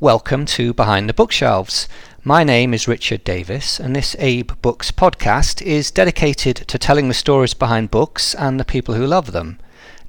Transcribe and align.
Welcome 0.00 0.44
to 0.46 0.74
Behind 0.74 1.08
the 1.08 1.14
Bookshelves. 1.14 1.88
My 2.22 2.44
name 2.44 2.74
is 2.74 2.86
Richard 2.86 3.24
Davis, 3.24 3.80
and 3.80 3.96
this 3.96 4.14
Abe 4.18 4.50
Books 4.60 4.90
podcast 4.90 5.62
is 5.62 5.90
dedicated 5.90 6.56
to 6.56 6.76
telling 6.78 7.08
the 7.08 7.14
stories 7.14 7.54
behind 7.54 7.90
books 7.90 8.34
and 8.34 8.60
the 8.60 8.64
people 8.66 8.94
who 8.94 9.06
love 9.06 9.32
them. 9.32 9.58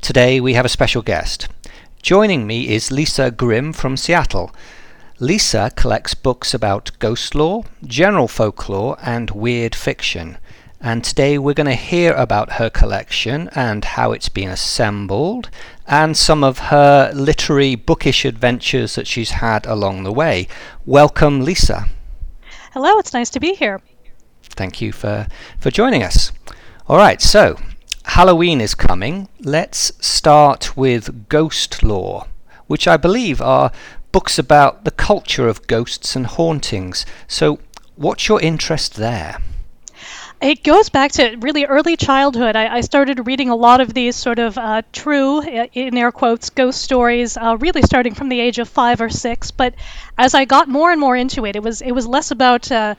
Today 0.02 0.42
we 0.42 0.56
have 0.56 0.66
a 0.66 0.70
special 0.70 1.02
guest. 1.02 1.48
Joining 2.02 2.46
me 2.46 2.68
is 2.68 2.92
Lisa 2.92 3.32
Grimm 3.32 3.72
from 3.72 3.96
Seattle. 3.96 4.54
Lisa 5.20 5.72
collects 5.78 6.16
books 6.16 6.54
about 6.54 6.92
ghost 7.00 7.34
lore, 7.34 7.64
general 7.86 8.28
folklore, 8.28 8.98
and 9.02 9.32
weird 9.32 9.74
fiction. 9.74 10.38
And 10.80 11.04
today 11.04 11.40
we're 11.40 11.56
going 11.56 11.66
to 11.66 11.74
hear 11.74 12.14
about 12.14 12.54
her 12.54 12.70
collection 12.70 13.50
and 13.56 13.84
how 13.84 14.12
it's 14.12 14.30
been 14.30 14.50
assembled, 14.50 15.50
and 15.88 16.16
some 16.16 16.44
of 16.44 16.60
her 16.60 17.12
literary 17.16 17.74
bookish 17.74 18.26
adventures 18.26 18.94
that 18.94 19.08
she's 19.08 19.32
had 19.32 19.66
along 19.66 20.04
the 20.04 20.14
way. 20.14 20.48
Welcome, 20.86 21.44
Lisa. 21.44 21.90
Hello, 22.74 23.00
it's 23.00 23.14
nice 23.14 23.32
to 23.32 23.40
be 23.40 23.56
here. 23.56 23.82
Thank 24.44 24.80
you 24.80 24.92
for, 24.92 25.28
for 25.60 25.72
joining 25.72 26.04
us. 26.04 26.32
All 26.88 26.98
right, 26.98 27.22
so 27.24 27.58
Halloween 28.06 28.62
is 28.62 28.76
coming. 28.76 29.30
Let's 29.40 29.92
start 30.06 30.78
with 30.78 31.28
ghost 31.28 31.82
lore, 31.82 32.28
which 32.68 32.88
I 32.88 32.98
believe 32.98 33.42
are 33.42 33.72
books 34.12 34.38
about 34.38 34.86
the 34.86 34.92
culture 34.92 35.48
of 35.48 35.66
ghosts 35.66 36.16
and 36.16 36.28
hauntings. 36.28 37.04
So, 37.28 37.60
what's 37.96 38.28
your 38.28 38.40
interest 38.42 38.96
there? 38.96 39.42
It 40.40 40.64
goes 40.64 40.90
back 40.90 41.14
to 41.14 41.36
really 41.38 41.66
early 41.66 41.96
childhood. 41.98 42.56
I, 42.56 42.76
I 42.78 42.82
started 42.82 43.26
reading 43.26 43.50
a 43.50 43.56
lot 43.56 43.82
of 43.82 43.92
these 43.96 44.16
sort 44.16 44.38
of 44.38 44.56
uh, 44.56 44.84
true, 44.94 45.42
in 45.42 45.98
air 45.98 46.12
quotes, 46.12 46.52
ghost 46.52 46.80
stories, 46.80 47.38
uh, 47.38 47.58
really 47.60 47.82
starting 47.82 48.14
from 48.14 48.30
the 48.30 48.40
age 48.40 48.60
of 48.60 48.70
five 48.70 49.02
or 49.02 49.10
six. 49.10 49.50
But 49.50 49.74
as 50.16 50.36
I 50.36 50.46
got 50.46 50.70
more 50.70 50.92
and 50.92 51.02
more 51.02 51.16
into 51.16 51.46
it, 51.48 51.56
it 51.56 51.64
was 51.64 51.82
it 51.82 51.92
was 51.92 52.06
less 52.06 52.30
about 52.30 52.72
uh, 52.72 52.94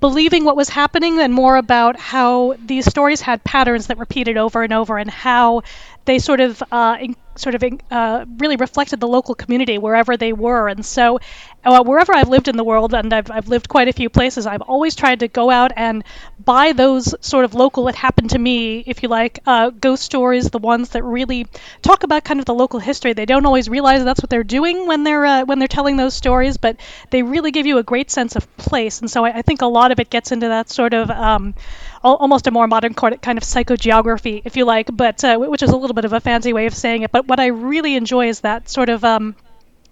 believing 0.00 0.44
what 0.44 0.56
was 0.56 0.68
happening 0.68 1.20
and 1.20 1.32
more 1.32 1.54
about 1.56 1.96
how 2.00 2.56
these 2.64 2.86
stories 2.86 3.20
had 3.20 3.44
patterns 3.44 3.86
that 3.86 3.98
repeated 3.98 4.36
over 4.36 4.64
and 4.64 4.72
over, 4.72 4.98
and 4.98 5.08
how 5.08 5.62
they 6.04 6.18
sort 6.18 6.40
of 6.40 6.60
uh, 6.72 6.96
in, 7.00 7.14
sort 7.36 7.54
of 7.54 7.64
uh, 7.90 8.24
really 8.38 8.56
reflected 8.56 9.00
the 9.00 9.08
local 9.08 9.34
community 9.34 9.78
wherever 9.78 10.16
they 10.16 10.32
were. 10.32 10.68
And 10.68 10.84
so, 10.84 11.20
uh, 11.64 11.82
wherever 11.84 12.14
I've 12.14 12.28
lived 12.28 12.48
in 12.48 12.56
the 12.56 12.64
world, 12.64 12.94
and 12.94 13.12
I've, 13.12 13.30
I've 13.30 13.48
lived 13.48 13.68
quite 13.68 13.88
a 13.88 13.92
few 13.92 14.08
places, 14.08 14.46
I've 14.46 14.62
always 14.62 14.94
tried 14.94 15.20
to 15.20 15.28
go 15.28 15.50
out 15.50 15.72
and 15.76 16.04
buy 16.44 16.72
those 16.72 17.14
sort 17.20 17.44
of 17.44 17.54
local, 17.54 17.88
it 17.88 17.94
happened 17.94 18.30
to 18.30 18.38
me, 18.38 18.80
if 18.86 19.02
you 19.02 19.08
like, 19.08 19.40
uh, 19.46 19.70
ghost 19.70 20.02
stories, 20.02 20.50
the 20.50 20.58
ones 20.58 20.90
that 20.90 21.04
really 21.04 21.46
talk 21.82 22.02
about 22.02 22.24
kind 22.24 22.40
of 22.40 22.46
the 22.46 22.54
local 22.54 22.80
history. 22.80 23.12
They 23.12 23.26
don't 23.26 23.46
always 23.46 23.68
realize 23.68 24.04
that's 24.04 24.20
what 24.20 24.30
they're 24.30 24.44
doing 24.44 24.86
when 24.86 25.04
they're 25.04 25.24
uh, 25.24 25.44
when 25.44 25.58
they're 25.58 25.68
telling 25.68 25.96
those 25.96 26.14
stories, 26.14 26.56
but 26.56 26.76
they 27.10 27.22
really 27.22 27.50
give 27.50 27.66
you 27.66 27.78
a 27.78 27.82
great 27.82 28.10
sense 28.10 28.36
of 28.36 28.56
place. 28.56 29.00
And 29.00 29.10
so 29.10 29.24
I, 29.24 29.38
I 29.38 29.42
think 29.42 29.62
a 29.62 29.66
lot 29.66 29.92
of 29.92 30.00
it 30.00 30.10
gets 30.10 30.32
into 30.32 30.48
that 30.48 30.70
sort 30.70 30.94
of 30.94 31.10
um, 31.10 31.54
almost 32.02 32.46
a 32.46 32.50
more 32.50 32.66
modern 32.66 32.94
kind 32.94 33.38
of 33.38 33.44
psychogeography, 33.44 34.42
if 34.44 34.56
you 34.56 34.64
like, 34.64 34.88
but 34.94 35.22
uh, 35.24 35.38
which 35.38 35.62
is 35.62 35.70
a 35.70 35.76
little 35.76 35.94
bit 35.94 36.04
of 36.04 36.12
a 36.12 36.20
fancy 36.20 36.52
way 36.52 36.66
of 36.66 36.74
saying 36.74 37.02
it. 37.02 37.12
But 37.12 37.21
what 37.26 37.40
I 37.40 37.46
really 37.46 37.96
enjoy 37.96 38.28
is 38.28 38.40
that 38.40 38.68
sort 38.68 38.88
of 38.88 39.04
um, 39.04 39.34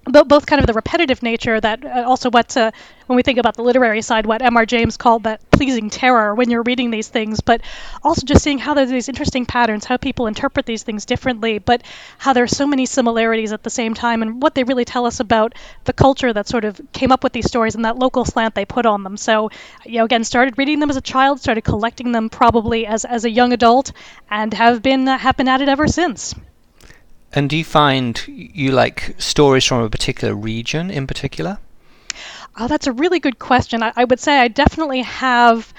both 0.04 0.46
kind 0.46 0.60
of 0.60 0.66
the 0.66 0.72
repetitive 0.72 1.22
nature 1.22 1.60
that 1.60 1.84
uh, 1.84 2.04
also 2.06 2.30
what 2.30 2.56
uh, 2.56 2.70
when 3.06 3.16
we 3.16 3.22
think 3.22 3.38
about 3.38 3.54
the 3.54 3.62
literary 3.62 4.00
side 4.00 4.24
what 4.24 4.40
M.R. 4.40 4.64
James 4.64 4.96
called 4.96 5.24
that 5.24 5.50
pleasing 5.50 5.90
terror 5.90 6.34
when 6.34 6.48
you're 6.48 6.62
reading 6.62 6.90
these 6.90 7.08
things 7.08 7.40
but 7.40 7.60
also 8.02 8.24
just 8.24 8.42
seeing 8.42 8.58
how 8.58 8.72
there's 8.72 8.88
these 8.88 9.10
interesting 9.10 9.44
patterns 9.44 9.84
how 9.84 9.98
people 9.98 10.26
interpret 10.26 10.64
these 10.64 10.82
things 10.82 11.04
differently 11.04 11.58
but 11.58 11.82
how 12.16 12.32
there 12.32 12.44
are 12.44 12.48
so 12.48 12.66
many 12.66 12.86
similarities 12.86 13.52
at 13.52 13.62
the 13.62 13.70
same 13.70 13.92
time 13.92 14.22
and 14.22 14.42
what 14.42 14.54
they 14.54 14.64
really 14.64 14.86
tell 14.86 15.04
us 15.04 15.20
about 15.20 15.54
the 15.84 15.92
culture 15.92 16.32
that 16.32 16.48
sort 16.48 16.64
of 16.64 16.80
came 16.92 17.12
up 17.12 17.22
with 17.22 17.34
these 17.34 17.46
stories 17.46 17.74
and 17.74 17.84
that 17.84 17.98
local 17.98 18.24
slant 18.24 18.54
they 18.54 18.64
put 18.64 18.86
on 18.86 19.02
them. 19.02 19.16
So 19.18 19.50
you 19.84 19.98
know 19.98 20.04
again 20.04 20.24
started 20.24 20.56
reading 20.56 20.80
them 20.80 20.88
as 20.88 20.96
a 20.96 21.02
child 21.02 21.40
started 21.40 21.62
collecting 21.62 22.12
them 22.12 22.30
probably 22.30 22.86
as, 22.86 23.04
as 23.04 23.26
a 23.26 23.30
young 23.30 23.52
adult 23.52 23.92
and 24.30 24.54
have 24.54 24.80
been 24.80 25.06
uh, 25.06 25.18
have 25.18 25.36
been 25.36 25.48
at 25.48 25.60
it 25.60 25.68
ever 25.68 25.86
since 25.86 26.34
and 27.32 27.48
do 27.48 27.56
you 27.56 27.64
find 27.64 28.22
you 28.26 28.72
like 28.72 29.14
stories 29.18 29.64
from 29.64 29.82
a 29.82 29.90
particular 29.90 30.34
region 30.34 30.90
in 30.90 31.06
particular? 31.06 31.58
Oh, 32.58 32.66
that's 32.66 32.86
a 32.86 32.92
really 32.92 33.20
good 33.20 33.38
question. 33.38 33.82
I, 33.82 33.92
I 33.96 34.04
would 34.04 34.20
say 34.20 34.38
I 34.38 34.48
definitely 34.48 35.02
have 35.02 35.72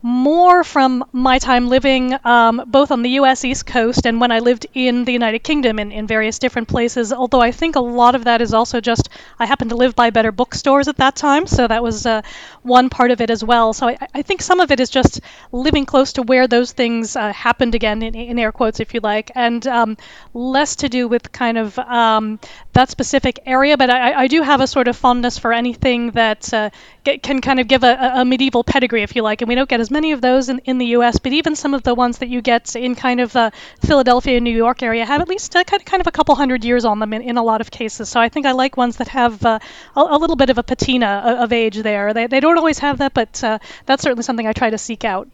more 0.00 0.62
from 0.62 1.04
my 1.12 1.38
time 1.38 1.68
living 1.68 2.14
um, 2.24 2.62
both 2.68 2.92
on 2.92 3.02
the 3.02 3.10
US 3.10 3.44
East 3.44 3.66
Coast 3.66 4.06
and 4.06 4.20
when 4.20 4.30
I 4.30 4.38
lived 4.38 4.66
in 4.72 5.04
the 5.04 5.12
United 5.12 5.40
Kingdom 5.40 5.78
in, 5.80 5.90
in 5.90 6.06
various 6.06 6.38
different 6.38 6.68
places. 6.68 7.12
Although 7.12 7.40
I 7.40 7.50
think 7.50 7.74
a 7.74 7.80
lot 7.80 8.14
of 8.14 8.24
that 8.24 8.40
is 8.40 8.54
also 8.54 8.80
just 8.80 9.08
I 9.38 9.46
happened 9.46 9.70
to 9.70 9.76
live 9.76 9.96
by 9.96 10.10
better 10.10 10.30
bookstores 10.30 10.86
at 10.86 10.98
that 10.98 11.16
time, 11.16 11.46
so 11.46 11.66
that 11.66 11.82
was 11.82 12.06
uh, 12.06 12.22
one 12.62 12.90
part 12.90 13.10
of 13.10 13.20
it 13.20 13.30
as 13.30 13.42
well. 13.42 13.72
So 13.72 13.88
I, 13.88 13.98
I, 14.14 14.22
think 14.22 14.42
some 14.42 14.60
of 14.60 14.70
it 14.70 14.78
is 14.78 14.90
just 14.90 15.20
living 15.50 15.86
close 15.86 16.12
to 16.14 16.22
where 16.22 16.46
those 16.46 16.72
things 16.72 17.16
uh, 17.16 17.32
happened 17.32 17.74
again, 17.74 18.02
in, 18.02 18.14
in, 18.14 18.38
air 18.38 18.52
quotes, 18.52 18.78
if 18.80 18.94
you 18.94 19.00
like, 19.00 19.32
and 19.34 19.66
um, 19.66 19.96
less 20.34 20.76
to 20.76 20.88
do 20.88 21.08
with 21.08 21.32
kind 21.32 21.58
of 21.58 21.78
um, 21.78 22.38
that 22.72 22.90
specific 22.90 23.40
area. 23.46 23.76
But 23.76 23.90
I, 23.90 24.12
I, 24.12 24.26
do 24.28 24.42
have 24.42 24.60
a 24.60 24.66
sort 24.66 24.86
of 24.88 24.96
fondness 24.96 25.38
for 25.38 25.52
anything 25.52 26.12
that 26.12 26.52
uh, 26.52 26.70
get, 27.04 27.22
can 27.22 27.40
kind 27.40 27.58
of 27.58 27.68
give 27.68 27.82
a, 27.82 28.12
a 28.16 28.24
medieval 28.24 28.62
pedigree, 28.62 29.02
if 29.02 29.16
you 29.16 29.22
like, 29.22 29.42
and 29.42 29.48
we 29.48 29.54
don't 29.54 29.68
get 29.68 29.80
as 29.80 29.87
as 29.88 29.90
many 29.90 30.12
of 30.12 30.20
those 30.20 30.50
in, 30.50 30.58
in 30.64 30.76
the 30.76 30.86
U.S., 30.98 31.18
but 31.18 31.32
even 31.32 31.56
some 31.56 31.72
of 31.72 31.82
the 31.82 31.94
ones 31.94 32.18
that 32.18 32.28
you 32.28 32.42
get 32.42 32.76
in 32.76 32.94
kind 32.94 33.20
of 33.20 33.32
the 33.32 33.50
Philadelphia, 33.80 34.36
and 34.36 34.44
New 34.44 34.54
York 34.54 34.82
area 34.82 35.06
have 35.06 35.22
at 35.22 35.28
least 35.28 35.56
uh, 35.56 35.64
kind, 35.64 35.80
of, 35.80 35.86
kind 35.86 36.00
of 36.02 36.06
a 36.06 36.10
couple 36.10 36.34
hundred 36.34 36.62
years 36.62 36.84
on 36.84 36.98
them 36.98 37.14
in, 37.14 37.22
in 37.22 37.38
a 37.38 37.42
lot 37.42 37.62
of 37.62 37.70
cases. 37.70 38.10
So 38.10 38.20
I 38.20 38.28
think 38.28 38.44
I 38.44 38.52
like 38.52 38.76
ones 38.76 38.98
that 38.98 39.08
have 39.08 39.44
uh, 39.46 39.58
a, 39.96 40.00
a, 40.00 40.18
little 40.18 40.36
bit 40.36 40.50
of 40.50 40.58
a 40.58 40.62
patina 40.62 41.38
of 41.40 41.54
age 41.54 41.78
there. 41.78 42.12
They, 42.12 42.26
they 42.26 42.40
don't 42.40 42.58
always 42.58 42.78
have 42.80 42.98
that, 42.98 43.14
but 43.14 43.42
uh, 43.42 43.58
that's 43.86 44.02
certainly 44.02 44.24
something 44.24 44.46
I 44.46 44.52
try 44.52 44.68
to 44.68 44.78
seek 44.78 45.04
out. 45.06 45.26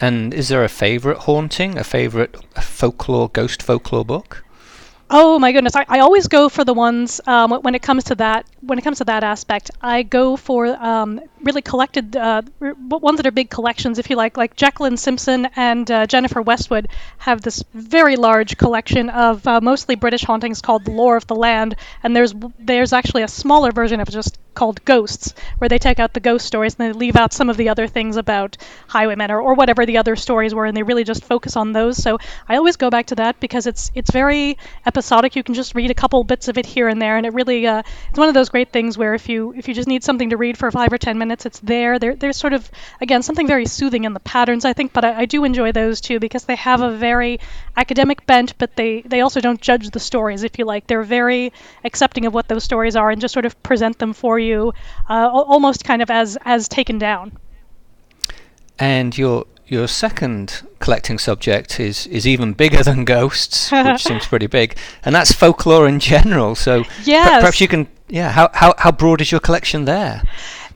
And 0.00 0.32
is 0.32 0.48
there 0.48 0.62
a 0.62 0.68
favorite 0.68 1.18
haunting, 1.18 1.76
a 1.76 1.84
favorite 1.84 2.36
folklore, 2.62 3.28
ghost 3.28 3.60
folklore 3.60 4.04
book? 4.04 4.43
Oh 5.10 5.38
my 5.38 5.52
goodness! 5.52 5.76
I, 5.76 5.84
I 5.88 5.98
always 6.00 6.28
go 6.28 6.48
for 6.48 6.64
the 6.64 6.72
ones 6.74 7.20
um, 7.26 7.52
when 7.52 7.74
it 7.74 7.82
comes 7.82 8.04
to 8.04 8.14
that. 8.16 8.46
When 8.62 8.78
it 8.78 8.82
comes 8.82 8.98
to 8.98 9.04
that 9.04 9.22
aspect, 9.22 9.70
I 9.80 10.02
go 10.02 10.36
for 10.36 10.66
um, 10.66 11.20
really 11.42 11.60
collected 11.62 12.16
uh, 12.16 12.42
ones 12.60 13.18
that 13.18 13.26
are 13.26 13.30
big 13.30 13.50
collections, 13.50 13.98
if 13.98 14.08
you 14.08 14.16
like. 14.16 14.36
Like 14.38 14.56
Jacqueline 14.56 14.96
Simpson 14.96 15.46
and 15.56 15.88
uh, 15.90 16.06
Jennifer 16.06 16.40
Westwood 16.40 16.88
have 17.18 17.42
this 17.42 17.62
very 17.74 18.16
large 18.16 18.56
collection 18.56 19.10
of 19.10 19.46
uh, 19.46 19.60
mostly 19.60 19.94
British 19.94 20.24
hauntings 20.24 20.62
called 20.62 20.84
"The 20.86 20.90
Lore 20.92 21.16
of 21.16 21.26
the 21.26 21.36
Land," 21.36 21.76
and 22.02 22.16
there's 22.16 22.34
there's 22.58 22.92
actually 22.94 23.22
a 23.22 23.28
smaller 23.28 23.72
version 23.72 24.00
of 24.00 24.08
just 24.08 24.38
called 24.54 24.84
Ghosts, 24.84 25.34
where 25.58 25.68
they 25.68 25.78
take 25.78 25.98
out 25.98 26.14
the 26.14 26.20
ghost 26.20 26.46
stories 26.46 26.76
and 26.78 26.88
they 26.88 26.98
leave 26.98 27.16
out 27.16 27.32
some 27.32 27.50
of 27.50 27.56
the 27.56 27.68
other 27.68 27.86
things 27.86 28.16
about 28.16 28.56
highwaymen 28.88 29.30
or, 29.30 29.40
or 29.40 29.54
whatever 29.54 29.86
the 29.86 29.98
other 29.98 30.16
stories 30.16 30.54
were, 30.54 30.66
and 30.66 30.76
they 30.76 30.82
really 30.82 31.04
just 31.04 31.24
focus 31.24 31.56
on 31.56 31.72
those. 31.72 32.02
So 32.02 32.18
I 32.48 32.56
always 32.56 32.76
go 32.76 32.90
back 32.90 33.06
to 33.06 33.16
that 33.16 33.40
because 33.40 33.66
it's 33.66 33.90
it's 33.94 34.10
very 34.10 34.56
episodic. 34.86 35.36
You 35.36 35.42
can 35.42 35.54
just 35.54 35.74
read 35.74 35.90
a 35.90 35.94
couple 35.94 36.22
bits 36.24 36.48
of 36.48 36.58
it 36.58 36.66
here 36.66 36.88
and 36.88 37.00
there, 37.00 37.16
and 37.16 37.26
it 37.26 37.34
really 37.34 37.66
uh, 37.66 37.82
it's 38.10 38.18
one 38.18 38.28
of 38.28 38.34
those 38.34 38.48
great 38.48 38.70
things 38.72 38.96
where 38.98 39.14
if 39.14 39.28
you 39.28 39.52
if 39.56 39.68
you 39.68 39.74
just 39.74 39.88
need 39.88 40.04
something 40.04 40.30
to 40.30 40.36
read 40.36 40.56
for 40.58 40.70
five 40.70 40.92
or 40.92 40.98
ten 40.98 41.18
minutes, 41.18 41.46
it's 41.46 41.60
there. 41.60 41.98
There 41.98 42.14
there's 42.14 42.36
sort 42.36 42.52
of 42.52 42.70
again 43.00 43.22
something 43.22 43.46
very 43.46 43.66
soothing 43.66 44.04
in 44.04 44.14
the 44.14 44.20
patterns, 44.20 44.64
I 44.64 44.72
think, 44.72 44.92
but 44.92 45.04
I, 45.04 45.20
I 45.20 45.24
do 45.26 45.44
enjoy 45.44 45.72
those 45.72 46.00
too 46.00 46.18
because 46.20 46.44
they 46.44 46.56
have 46.56 46.80
a 46.80 46.90
very 46.96 47.40
academic 47.76 48.26
bent, 48.26 48.56
but 48.58 48.74
they 48.76 49.02
they 49.02 49.20
also 49.20 49.40
don't 49.40 49.60
judge 49.60 49.90
the 49.90 50.00
stories, 50.00 50.42
if 50.42 50.58
you 50.58 50.64
like. 50.64 50.86
They're 50.86 51.02
very 51.02 51.52
accepting 51.84 52.26
of 52.26 52.34
what 52.34 52.48
those 52.48 52.64
stories 52.64 52.96
are 52.96 53.10
and 53.10 53.20
just 53.20 53.32
sort 53.34 53.46
of 53.46 53.60
present 53.62 53.98
them 53.98 54.12
for 54.12 54.38
you, 54.38 54.43
uh, 54.52 55.28
almost 55.30 55.84
kind 55.84 56.02
of 56.02 56.10
as 56.10 56.36
as 56.44 56.68
taken 56.68 56.98
down. 56.98 57.36
And 58.78 59.16
your 59.16 59.46
your 59.66 59.88
second 59.88 60.62
collecting 60.78 61.18
subject 61.18 61.80
is 61.80 62.06
is 62.08 62.26
even 62.26 62.52
bigger 62.52 62.82
than 62.82 63.04
ghosts, 63.04 63.70
which 63.72 64.02
seems 64.02 64.26
pretty 64.26 64.46
big, 64.46 64.76
and 65.04 65.14
that's 65.14 65.32
folklore 65.32 65.88
in 65.88 66.00
general. 66.00 66.54
So 66.54 66.84
yes. 67.04 67.40
perhaps 67.40 67.60
you 67.60 67.68
can, 67.68 67.88
yeah. 68.08 68.30
How 68.30 68.50
how 68.52 68.74
how 68.78 68.92
broad 68.92 69.20
is 69.20 69.30
your 69.32 69.40
collection 69.40 69.84
there? 69.84 70.22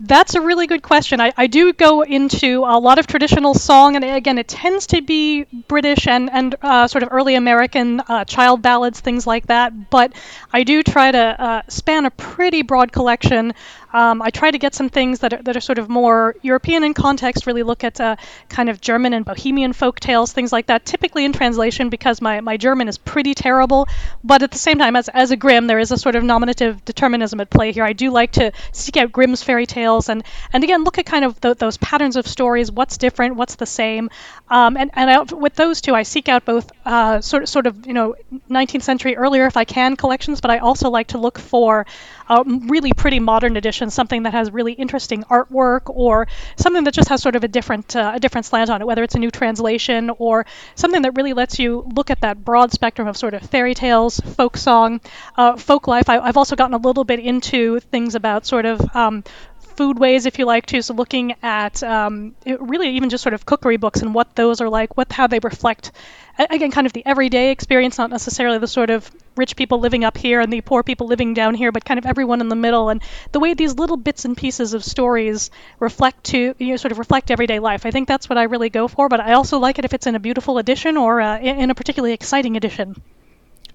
That's 0.01 0.37
a 0.37 0.41
really 0.41 0.69
good 0.69 0.83
question. 0.83 1.21
I, 1.21 1.33
I 1.37 1.49
do 1.49 1.73
go 1.73 2.03
into 2.03 2.63
a 2.65 2.79
lot 2.79 3.01
of 3.01 3.09
traditional 3.09 3.53
song, 3.55 3.97
and 3.97 4.05
again, 4.05 4.39
it 4.39 4.47
tends 4.47 4.87
to 4.89 5.03
be 5.03 5.45
British 5.67 6.07
and, 6.07 6.31
and 6.33 6.55
uh, 6.63 6.87
sort 6.87 7.03
of 7.03 7.09
early 7.11 7.35
American 7.35 8.01
uh, 8.01 8.25
child 8.25 8.63
ballads, 8.63 9.01
things 9.01 9.27
like 9.27 9.47
that. 9.49 9.91
But 9.91 10.13
I 10.53 10.63
do 10.63 10.85
try 10.85 11.11
to 11.11 11.19
uh, 11.19 11.63
span 11.69 12.07
a 12.07 12.11
pretty 12.13 12.63
broad 12.63 12.93
collection 12.93 13.55
Um, 13.93 14.21
I 14.23 14.31
try 14.31 14.51
to 14.51 14.59
get 14.59 14.75
some 14.75 14.89
things 14.89 15.21
that 15.21 15.33
are, 15.33 15.43
that 15.43 15.57
are 15.57 15.61
sort 15.61 15.79
of 15.79 15.89
more 15.89 16.37
European 16.43 16.85
in 16.85 16.95
context, 16.95 17.47
really 17.47 17.63
look 17.63 17.85
at 17.85 18.01
uh, 18.01 18.17
kind 18.49 18.69
of 18.69 18.81
German 18.81 19.15
and 19.15 19.25
Bohemian 19.25 19.73
folk 19.73 20.01
tales, 20.01 20.33
things 20.33 20.53
like 20.53 20.67
that, 20.67 20.85
typically 20.85 21.25
in 21.25 21.33
translation 21.33 21.89
because 21.89 22.21
my, 22.21 22.41
my 22.41 22.57
German 22.57 22.89
is 22.89 22.99
pretty 22.99 23.35
terrible. 23.35 23.89
But 24.23 24.43
at 24.43 24.51
the 24.51 24.59
same 24.59 24.79
time, 24.79 24.97
as, 24.97 25.09
as 25.09 25.31
a 25.31 25.37
Grimm, 25.37 25.67
there 25.67 25.79
is 25.79 25.93
a 25.93 25.97
sort 25.97 26.17
of 26.17 26.25
nominative 26.25 26.85
determinism 26.85 27.41
at 27.41 27.51
play 27.51 27.73
here. 27.73 27.85
I 27.85 27.93
do 27.93 28.11
like 28.11 28.33
to 28.33 28.53
seek 28.73 28.97
out 28.97 29.13
Grimm's 29.13 29.43
fairy 29.43 29.67
tales 29.67 30.09
and, 30.09 30.23
and 30.53 30.65
again, 30.65 30.85
look 30.85 30.99
at 30.99 31.07
kind 31.07 31.25
of 31.25 31.41
the, 31.41 31.55
those 31.55 31.77
patterns 31.79 32.17
of 32.17 32.27
stories, 32.27 32.71
what's 32.71 32.99
different, 32.99 33.37
what's 33.37 33.55
the 33.55 33.67
same. 33.67 34.11
Um, 34.49 34.77
and 34.77 34.91
and 34.95 35.11
I, 35.11 35.23
with 35.35 35.55
those 35.55 35.81
two, 35.81 35.95
I 35.95 36.03
seek 36.03 36.29
out 36.29 36.45
both 36.45 36.71
uh, 36.85 37.21
sort, 37.21 37.45
of, 37.45 37.49
sort 37.49 37.67
of, 37.67 37.87
you 37.87 37.93
know, 37.93 38.17
19th 38.51 38.83
century 38.83 39.17
earlier, 39.17 39.47
if 39.47 39.57
I 39.57 39.65
can, 39.65 39.97
collections, 39.97 40.41
but 40.41 40.51
I 40.51 40.59
also 40.59 40.91
like 40.91 41.09
to 41.09 41.19
look 41.19 41.39
for 41.39 41.87
a 42.29 42.45
really 42.45 42.93
pretty 42.93 43.21
modern 43.21 43.57
edition, 43.57 43.91
something 43.91 44.25
that 44.25 44.33
has 44.33 44.51
really 44.51 44.73
interesting 44.73 45.25
artwork 45.25 45.83
or 45.87 46.29
something 46.57 46.85
that 46.85 46.95
just 46.95 47.09
has 47.09 47.23
sort 47.23 47.37
of 47.37 47.45
a 47.45 47.49
different 47.49 47.97
uh, 47.97 48.13
a 48.15 48.21
different 48.21 48.47
slant 48.47 48.71
on 48.71 48.81
it, 48.81 48.87
whether 48.87 49.03
it's 49.03 49.15
a 49.15 49.19
new 49.19 49.31
translation 49.31 50.11
or 50.19 50.47
something 50.75 51.03
that 51.03 51.13
really 51.17 51.33
lets 51.33 51.59
you 51.59 51.87
look 51.95 52.11
at 52.11 52.21
that 52.21 52.45
broad 52.45 52.73
spectrum 52.73 53.09
of 53.09 53.17
sort 53.17 53.35
of 53.35 53.43
fairy 53.43 53.75
tales, 53.75 54.21
folk 54.21 54.57
song, 54.57 55.01
uh, 55.37 55.57
folk 55.57 55.87
life. 55.87 56.09
I, 56.09 56.27
have 56.27 56.37
also 56.37 56.57
gotten 56.57 56.75
a 56.75 56.79
little 56.79 57.05
bit 57.05 57.21
into 57.21 57.81
things 57.81 58.15
about 58.15 58.47
sort 58.47 58.67
of 58.67 58.81
um, 58.95 59.25
foodways 59.79 60.27
if 60.27 60.39
you 60.39 60.45
like 60.45 60.67
to. 60.67 60.83
So 60.83 60.95
looking 60.95 61.35
at 61.43 61.83
um, 61.83 62.35
really 62.45 62.97
even 62.97 63.11
just 63.11 63.23
sort 63.23 63.35
of 63.35 63.47
cookery 63.47 63.77
books 63.77 64.03
and 64.03 64.13
what 64.13 64.35
those 64.35 64.61
are 64.61 64.69
like, 64.69 64.97
what 64.97 65.13
how 65.13 65.27
they 65.29 65.39
reflect 65.39 65.93
again 66.39 66.71
kind 66.71 66.87
of 66.87 66.93
the 66.93 67.05
everyday 67.05 67.51
experience, 67.51 67.99
not 67.99 68.11
necessarily 68.11 68.59
the 68.59 68.67
sort 68.67 68.91
of 68.91 69.11
rich 69.37 69.57
people 69.57 69.81
living 69.81 70.05
up 70.05 70.17
here 70.17 70.41
and 70.41 70.53
the 70.53 70.61
poor 70.61 70.83
people 70.83 71.07
living 71.07 71.35
down 71.35 71.55
here, 71.55 71.73
but 71.73 71.85
kind 71.85 71.99
of 71.99 72.07
everyone 72.07 72.41
in 72.41 72.49
the 72.49 72.57
middle 72.57 72.89
and 72.89 73.03
the 73.33 73.41
way 73.41 73.55
these 73.55 73.75
little 73.75 73.97
bits 73.97 74.25
and 74.25 74.37
pieces 74.37 74.75
of 74.75 74.85
stories 74.85 75.51
reflect 75.79 76.25
to 76.25 76.55
you 76.59 76.69
know 76.69 76.77
sort 76.77 76.93
of 76.93 76.99
reflect 76.99 77.31
everyday 77.31 77.59
life. 77.59 77.87
I 77.87 77.91
think 77.91 78.09
that's 78.09 78.29
what 78.29 78.39
I 78.39 78.45
really 78.45 78.71
go 78.71 78.89
for, 78.89 79.09
but 79.09 79.21
I 79.21 79.35
also 79.35 79.59
like 79.59 79.79
it 79.79 79.85
if 79.85 79.95
it's 79.95 80.07
in 80.07 80.15
a 80.15 80.21
beautiful 80.21 80.59
edition 80.59 80.97
or 80.97 81.21
uh, 81.21 81.39
in 81.39 81.71
a 81.71 81.75
particularly 81.75 82.15
exciting 82.15 82.57
edition. 82.57 83.01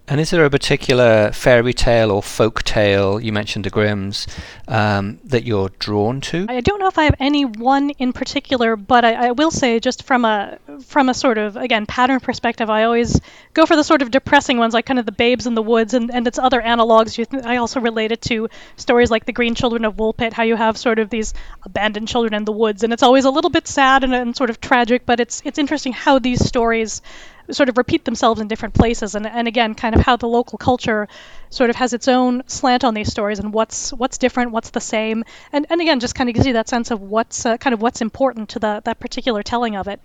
And 0.06 0.20
is 0.20 0.32
there 0.32 0.44
a 0.44 0.50
particular 0.50 1.32
fairy 1.32 1.74
tale 1.74 2.12
or 2.12 2.22
folk 2.22 2.62
tale, 2.64 3.22
you 3.22 3.32
mentioned 3.32 3.64
the 3.64 3.70
Grimms, 3.70 4.28
um, 4.68 5.20
that 5.24 5.46
you're 5.46 5.70
drawn 5.80 6.20
to? 6.22 6.46
I 6.50 6.60
don't 6.60 6.80
know 6.80 6.90
if 6.90 6.98
I 6.98 7.06
have 7.06 7.16
any 7.22 7.46
one 7.46 7.90
in 7.92 8.12
particular, 8.12 8.76
but 8.76 9.06
I, 9.06 9.28
I, 9.28 9.32
will 9.32 9.50
say 9.50 9.80
just 9.80 10.04
from 10.04 10.26
a 10.26 10.60
from 10.86 11.08
a 11.08 11.14
sort 11.14 11.38
of 11.38 11.56
again 11.56 11.86
pattern 11.86 12.20
perspective, 12.20 12.70
I 12.70 12.84
always 12.84 13.22
go 13.54 13.66
for 13.66 13.78
the 13.78 13.84
sort 13.84 14.02
of 14.02 14.12
depressing 14.12 14.58
ones, 14.58 14.74
like 14.74 14.86
kind 14.86 15.00
of 15.00 15.06
the 15.06 15.14
Babes 15.14 15.48
in 15.48 15.56
the 15.56 15.62
Woods 15.62 15.94
and, 15.94 16.14
and 16.14 16.28
its 16.28 16.38
other 16.38 16.62
analogs. 16.62 17.18
I 17.46 17.56
also 17.56 17.80
relate 17.80 18.12
it 18.12 18.22
to 18.24 18.50
stories 18.76 19.10
like 19.10 19.26
the 19.26 19.32
Green 19.32 19.56
Children 19.56 19.86
of 19.86 19.96
Woolpit, 19.96 20.34
how 20.34 20.44
you 20.44 20.58
have 20.58 20.78
sort 20.78 21.00
of 21.00 21.12
these 21.12 21.34
abandoned 21.64 22.10
children 22.10 22.34
in 22.34 22.44
the 22.44 22.52
woods, 22.52 22.84
and 22.84 22.92
it's 22.92 23.04
always 23.04 23.24
a 23.24 23.32
little 23.32 23.50
bit 23.50 23.70
sad 23.70 24.04
and, 24.04 24.14
and 24.14 24.36
sort 24.36 24.50
of 24.50 24.60
tragic, 24.60 25.06
but 25.06 25.22
it's 25.22 25.42
it's 25.46 25.58
interesting 25.58 25.94
how 25.94 26.20
these 26.20 26.46
stories 26.46 27.02
sort 27.52 27.70
of 27.70 27.78
repeat 27.78 28.06
themselves 28.06 28.40
in 28.40 28.48
different 28.48 28.74
places 28.74 29.16
and, 29.16 29.28
and 29.28 29.48
again 29.48 29.76
kind 29.76 29.96
of 29.96 30.02
how 30.02 30.16
the 30.16 30.28
local 30.28 30.58
culture 30.58 31.08
sort 31.50 31.70
of 31.70 31.76
has 31.76 31.94
its 31.94 32.08
own 32.08 32.44
slant 32.48 32.84
on 32.84 32.94
these 32.94 33.12
stories 33.12 33.40
and 33.40 33.54
what's 33.54 33.92
what's 33.94 34.18
different 34.18 34.52
what's 34.52 34.70
the 34.72 34.82
same 34.82 35.24
and, 35.52 35.66
and 35.70 35.82
again 35.82 36.00
just 36.00 36.16
kind 36.16 36.30
of 36.30 36.36
gives 36.36 36.48
you 36.48 36.54
that 36.54 36.70
sense 36.70 36.92
of 36.92 37.02
what's 37.02 37.46
uh, 37.46 37.58
kind 37.58 37.74
of 37.74 37.82
what's 37.82 38.02
important 38.02 38.50
to 38.50 38.60
the, 38.60 38.82
that 38.86 39.00
particular 39.00 39.44
telling 39.44 39.76
of 39.76 39.88
it 39.88 40.00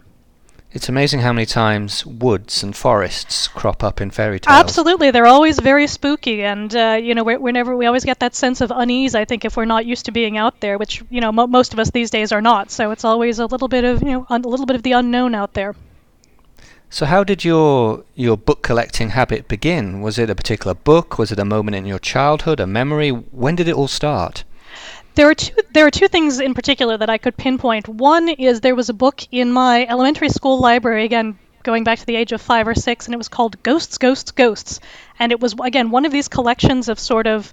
it's 0.70 0.88
amazing 0.90 1.20
how 1.20 1.32
many 1.32 1.46
times 1.46 2.04
woods 2.04 2.62
and 2.62 2.76
forests 2.76 3.48
crop 3.48 3.82
up 3.82 4.02
in 4.02 4.10
fairy 4.10 4.38
tales. 4.38 4.54
Absolutely, 4.54 5.10
they're 5.10 5.26
always 5.26 5.58
very 5.58 5.86
spooky, 5.86 6.44
and 6.44 6.74
uh, 6.76 6.98
you 7.02 7.14
know, 7.14 7.24
whenever 7.24 7.74
we 7.74 7.86
always 7.86 8.04
get 8.04 8.20
that 8.20 8.34
sense 8.34 8.60
of 8.60 8.70
unease. 8.70 9.14
I 9.14 9.24
think 9.24 9.46
if 9.46 9.56
we're 9.56 9.64
not 9.64 9.86
used 9.86 10.04
to 10.06 10.12
being 10.12 10.36
out 10.36 10.60
there, 10.60 10.76
which 10.76 11.02
you 11.08 11.22
know 11.22 11.32
mo- 11.32 11.46
most 11.46 11.72
of 11.72 11.78
us 11.78 11.90
these 11.90 12.10
days 12.10 12.32
are 12.32 12.42
not, 12.42 12.70
so 12.70 12.90
it's 12.90 13.04
always 13.04 13.38
a 13.38 13.46
little 13.46 13.68
bit 13.68 13.84
of 13.84 14.02
you 14.02 14.10
know 14.10 14.26
a 14.28 14.38
little 14.38 14.66
bit 14.66 14.76
of 14.76 14.82
the 14.82 14.92
unknown 14.92 15.34
out 15.34 15.54
there. 15.54 15.74
So 16.90 17.04
how 17.04 17.22
did 17.22 17.44
your 17.44 18.04
your 18.14 18.38
book 18.38 18.62
collecting 18.62 19.10
habit 19.10 19.46
begin? 19.46 20.00
Was 20.00 20.18
it 20.18 20.30
a 20.30 20.34
particular 20.34 20.72
book? 20.72 21.18
Was 21.18 21.30
it 21.30 21.38
a 21.38 21.44
moment 21.44 21.76
in 21.76 21.84
your 21.84 21.98
childhood, 21.98 22.60
a 22.60 22.66
memory? 22.66 23.10
When 23.10 23.56
did 23.56 23.68
it 23.68 23.74
all 23.74 23.88
start? 23.88 24.44
There 25.14 25.28
are 25.28 25.34
two 25.34 25.54
there 25.74 25.86
are 25.86 25.90
two 25.90 26.08
things 26.08 26.40
in 26.40 26.54
particular 26.54 26.96
that 26.96 27.10
I 27.10 27.18
could 27.18 27.36
pinpoint. 27.36 27.88
One 27.88 28.30
is 28.30 28.62
there 28.62 28.74
was 28.74 28.88
a 28.88 28.94
book 28.94 29.20
in 29.30 29.52
my 29.52 29.86
elementary 29.86 30.30
school 30.30 30.60
library 30.60 31.04
again 31.04 31.38
going 31.62 31.84
back 31.84 31.98
to 31.98 32.06
the 32.06 32.16
age 32.16 32.32
of 32.32 32.40
5 32.40 32.68
or 32.68 32.74
6 32.74 33.06
and 33.06 33.14
it 33.14 33.18
was 33.18 33.28
called 33.28 33.62
Ghosts 33.62 33.98
Ghosts 33.98 34.30
Ghosts 34.30 34.80
and 35.18 35.30
it 35.30 35.40
was 35.40 35.54
again 35.62 35.90
one 35.90 36.06
of 36.06 36.12
these 36.12 36.28
collections 36.28 36.88
of 36.88 36.98
sort 36.98 37.26
of 37.26 37.52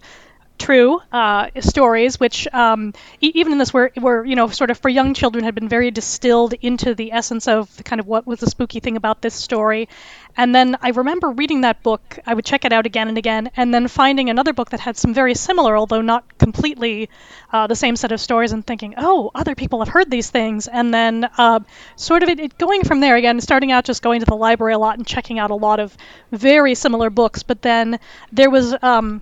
true 0.58 1.00
uh, 1.12 1.50
stories, 1.60 2.20
which 2.20 2.48
um, 2.54 2.94
e- 3.22 3.32
even 3.36 3.54
in 3.54 3.60
this 3.60 3.74
were, 3.74 3.92
were, 3.98 4.26
you 4.26 4.36
know, 4.36 4.48
sort 4.48 4.72
of 4.72 4.78
for 4.78 4.90
young 4.90 5.14
children 5.14 5.44
had 5.44 5.56
been 5.56 5.70
very 5.70 5.92
distilled 5.92 6.54
into 6.62 6.96
the 6.96 7.12
essence 7.12 7.48
of 7.48 7.76
the 7.78 7.84
kind 7.84 8.00
of 8.00 8.08
what 8.08 8.26
was 8.26 8.40
the 8.40 8.50
spooky 8.50 8.80
thing 8.80 8.98
about 8.98 9.22
this 9.22 9.34
story. 9.34 9.90
And 10.38 10.54
then 10.54 10.78
I 10.82 10.90
remember 10.90 11.30
reading 11.30 11.62
that 11.62 11.82
book. 11.82 12.20
I 12.26 12.34
would 12.34 12.46
check 12.46 12.66
it 12.66 12.74
out 12.74 12.86
again 12.86 13.08
and 13.08 13.18
again, 13.18 13.52
and 13.56 13.74
then 13.74 13.88
finding 13.88 14.30
another 14.30 14.54
book 14.54 14.72
that 14.72 14.80
had 14.82 14.98
some 14.98 15.14
very 15.14 15.34
similar, 15.34 15.78
although 15.78 16.02
not 16.02 16.38
completely 16.38 17.10
uh, 17.54 17.68
the 17.68 17.76
same 17.76 17.96
set 17.96 18.12
of 18.12 18.20
stories, 18.20 18.52
and 18.52 18.66
thinking, 18.66 18.96
oh, 18.98 19.32
other 19.34 19.56
people 19.56 19.80
have 19.80 19.88
heard 19.88 20.12
these 20.12 20.30
things. 20.30 20.68
And 20.68 20.94
then 20.94 21.30
uh, 21.38 21.62
sort 21.96 22.24
of 22.24 22.30
it, 22.30 22.40
it, 22.40 22.58
going 22.58 22.84
from 22.84 23.00
there 23.00 23.16
again, 23.16 23.40
starting 23.40 23.72
out 23.72 23.86
just 23.86 24.02
going 24.02 24.20
to 24.20 24.26
the 24.26 24.36
library 24.36 24.74
a 24.74 24.80
lot 24.80 24.98
and 24.98 25.08
checking 25.08 25.40
out 25.40 25.52
a 25.52 25.56
lot 25.56 25.80
of 25.80 25.96
very 26.32 26.76
similar 26.76 27.10
books. 27.10 27.44
But 27.44 27.62
then 27.62 28.00
there 28.32 28.50
was. 28.50 28.76
Um, 28.82 29.22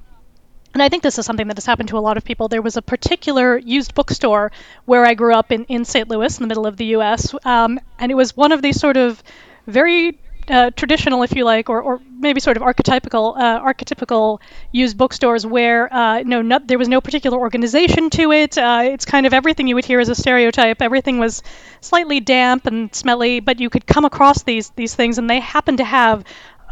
and 0.73 0.81
I 0.81 0.89
think 0.89 1.03
this 1.03 1.19
is 1.19 1.25
something 1.25 1.47
that 1.47 1.57
has 1.57 1.65
happened 1.65 1.89
to 1.89 1.97
a 1.97 1.99
lot 1.99 2.17
of 2.17 2.23
people. 2.23 2.47
There 2.47 2.61
was 2.61 2.77
a 2.77 2.81
particular 2.81 3.57
used 3.57 3.93
bookstore 3.93 4.51
where 4.85 5.05
I 5.05 5.13
grew 5.13 5.33
up 5.33 5.51
in, 5.51 5.65
in 5.65 5.85
St. 5.85 6.07
Louis, 6.09 6.37
in 6.37 6.43
the 6.43 6.47
middle 6.47 6.65
of 6.65 6.77
the 6.77 6.85
U.S., 6.97 7.33
um, 7.45 7.79
and 7.99 8.11
it 8.11 8.15
was 8.15 8.35
one 8.35 8.51
of 8.51 8.61
these 8.61 8.79
sort 8.79 8.97
of 8.97 9.21
very 9.67 10.17
uh, 10.49 10.71
traditional, 10.71 11.23
if 11.23 11.33
you 11.35 11.45
like, 11.45 11.69
or, 11.69 11.81
or 11.81 12.01
maybe 12.19 12.39
sort 12.39 12.57
of 12.57 12.63
archetypical, 12.63 13.37
uh, 13.37 13.61
archetypical 13.61 14.41
used 14.71 14.97
bookstores 14.97 15.45
where 15.45 15.93
uh, 15.93 16.21
no, 16.23 16.41
not, 16.41 16.67
there 16.67 16.77
was 16.77 16.89
no 16.89 16.99
particular 17.01 17.37
organization 17.37 18.09
to 18.09 18.31
it. 18.31 18.57
Uh, 18.57 18.81
it's 18.83 19.05
kind 19.05 19.25
of 19.25 19.33
everything 19.33 19.67
you 19.67 19.75
would 19.75 19.85
hear 19.85 19.99
as 19.99 20.09
a 20.09 20.15
stereotype. 20.15 20.81
Everything 20.81 21.17
was 21.17 21.43
slightly 21.81 22.19
damp 22.19 22.65
and 22.65 22.93
smelly, 22.93 23.39
but 23.39 23.59
you 23.59 23.69
could 23.69 23.85
come 23.85 24.05
across 24.05 24.43
these 24.43 24.69
these 24.71 24.93
things, 24.95 25.17
and 25.17 25.29
they 25.29 25.39
happened 25.39 25.77
to 25.77 25.85
have 25.85 26.23